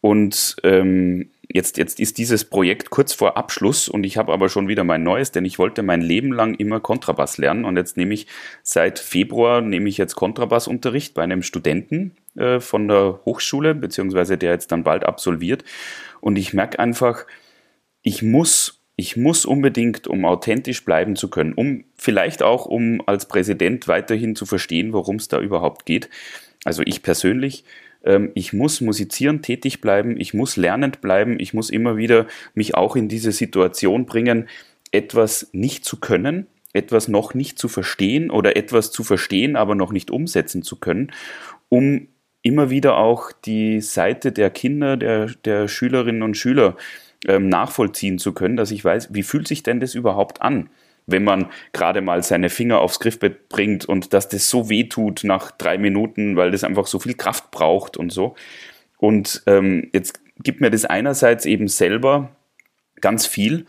[0.00, 4.68] Und ähm, jetzt, jetzt ist dieses Projekt kurz vor Abschluss und ich habe aber schon
[4.68, 8.12] wieder mein neues, denn ich wollte mein Leben lang immer Kontrabass lernen und jetzt nehme
[8.12, 8.26] ich
[8.62, 14.52] seit Februar nehme ich jetzt Kontrabassunterricht bei einem Studenten äh, von der Hochschule, beziehungsweise der
[14.52, 15.64] jetzt dann bald absolviert
[16.20, 17.26] und ich merke einfach,
[18.02, 23.26] ich muss ich muss unbedingt, um authentisch bleiben zu können, um vielleicht auch, um als
[23.26, 26.08] Präsident weiterhin zu verstehen, worum es da überhaupt geht.
[26.64, 27.64] Also ich persönlich
[28.04, 32.74] ähm, ich muss musizieren, tätig bleiben, ich muss lernend bleiben, ich muss immer wieder mich
[32.74, 34.48] auch in diese Situation bringen,
[34.92, 39.92] etwas nicht zu können, etwas noch nicht zu verstehen oder etwas zu verstehen, aber noch
[39.92, 41.12] nicht umsetzen zu können,
[41.68, 42.08] um
[42.44, 46.76] immer wieder auch die Seite der Kinder, der, der Schülerinnen und Schüler
[47.26, 50.70] ähm, nachvollziehen zu können, dass ich weiß, wie fühlt sich denn das überhaupt an?
[51.06, 55.22] wenn man gerade mal seine Finger aufs Griffbett bringt und dass das so weh tut
[55.24, 58.36] nach drei Minuten, weil das einfach so viel Kraft braucht und so.
[58.98, 62.34] Und ähm, jetzt gibt mir das einerseits eben selber
[63.00, 63.66] ganz viel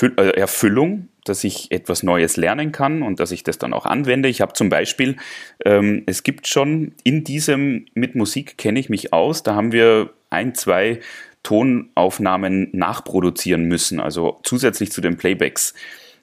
[0.00, 4.28] äh, Erfüllung, dass ich etwas Neues lernen kann und dass ich das dann auch anwende.
[4.28, 5.16] Ich habe zum Beispiel,
[5.64, 10.10] ähm, es gibt schon in diesem mit Musik kenne ich mich aus, da haben wir
[10.30, 11.00] ein, zwei
[11.42, 15.74] Tonaufnahmen nachproduzieren müssen, also zusätzlich zu den Playbacks.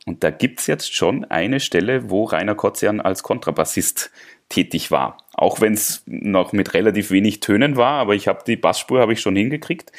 [0.05, 4.11] Und da gibt's jetzt schon eine Stelle, wo Rainer Kotzian als Kontrabassist
[4.49, 5.17] tätig war.
[5.33, 9.13] Auch wenn es noch mit relativ wenig Tönen war, aber ich habe die Bassspur habe
[9.13, 9.91] ich schon hingekriegt.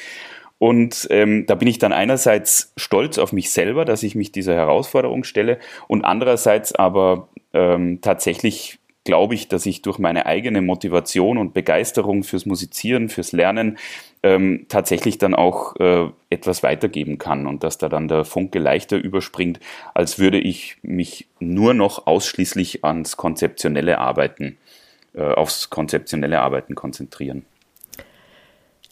[0.65, 4.55] Und ähm, da bin ich dann einerseits stolz auf mich selber, dass ich mich dieser
[4.55, 5.59] Herausforderung stelle
[5.89, 12.23] und andererseits aber ähm, tatsächlich glaube ich, dass ich durch meine eigene Motivation und Begeisterung
[12.23, 13.77] fürs Musizieren, fürs Lernen
[14.23, 18.97] ähm, tatsächlich dann auch äh, etwas weitergeben kann und dass da dann der Funke leichter
[18.97, 19.61] überspringt,
[19.93, 24.57] als würde ich mich nur noch ausschließlich ans konzeptionelle Arbeiten,
[25.13, 27.45] äh, aufs konzeptionelle Arbeiten konzentrieren.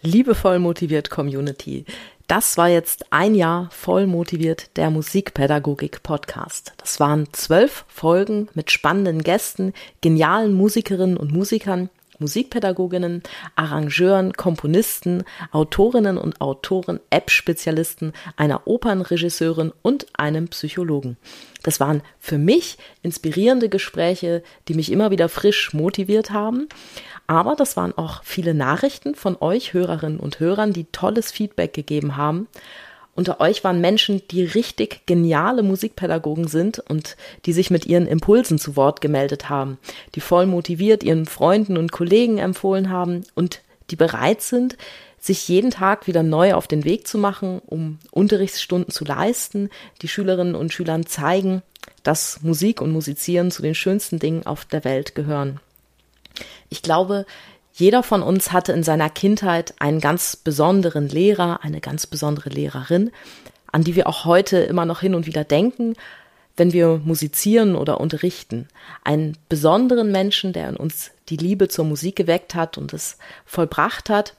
[0.05, 1.85] Liebevoll motiviert Community.
[2.27, 6.73] Das war jetzt ein Jahr voll motiviert der Musikpädagogik Podcast.
[6.79, 11.89] Das waren zwölf Folgen mit spannenden Gästen, genialen Musikerinnen und Musikern
[12.23, 13.23] Musikpädagoginnen,
[13.57, 21.19] Arrangeuren, Komponisten, Autorinnen und Autoren, App-Spezialisten, einer Opernregisseurin und einem Psychologen.
[21.63, 26.69] Das waren für mich inspirierende Gespräche, die mich immer wieder frisch motiviert haben.
[27.27, 32.17] Aber das waren auch viele Nachrichten von euch Hörerinnen und Hörern, die tolles Feedback gegeben
[32.17, 32.49] haben.
[33.15, 38.59] Unter euch waren Menschen, die richtig geniale Musikpädagogen sind und die sich mit ihren Impulsen
[38.59, 39.79] zu Wort gemeldet haben,
[40.15, 43.61] die voll motiviert ihren Freunden und Kollegen empfohlen haben und
[43.91, 44.79] die bereit sind,
[45.19, 49.69] sich jeden Tag wieder neu auf den Weg zu machen, um Unterrichtsstunden zu leisten,
[50.01, 51.63] die Schülerinnen und Schülern zeigen,
[52.03, 55.61] dass Musik und Musizieren zu den schönsten Dingen auf der Welt gehören.
[56.73, 57.27] Ich glaube,
[57.75, 63.11] jeder von uns hatte in seiner Kindheit einen ganz besonderen Lehrer, eine ganz besondere Lehrerin,
[63.71, 65.97] an die wir auch heute immer noch hin und wieder denken,
[66.57, 68.69] wenn wir musizieren oder unterrichten.
[69.05, 74.09] Einen besonderen Menschen, der in uns die Liebe zur Musik geweckt hat und es vollbracht
[74.09, 74.35] hat,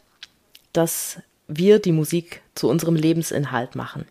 [0.74, 4.06] dass wir die Musik zu unserem Lebensinhalt machen.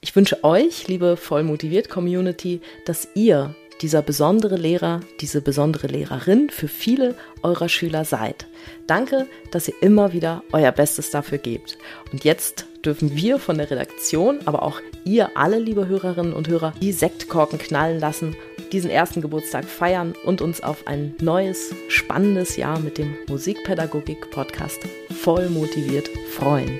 [0.00, 6.68] Ich wünsche euch, liebe vollmotiviert Community, dass ihr dieser besondere Lehrer, diese besondere Lehrerin für
[6.68, 8.46] viele eurer Schüler seid.
[8.86, 11.78] Danke, dass ihr immer wieder euer Bestes dafür gebt.
[12.12, 16.74] Und jetzt dürfen wir von der Redaktion, aber auch ihr alle, liebe Hörerinnen und Hörer,
[16.80, 18.36] die Sektkorken knallen lassen,
[18.72, 25.48] diesen ersten Geburtstag feiern und uns auf ein neues, spannendes Jahr mit dem Musikpädagogik-Podcast voll
[25.48, 26.78] motiviert freuen.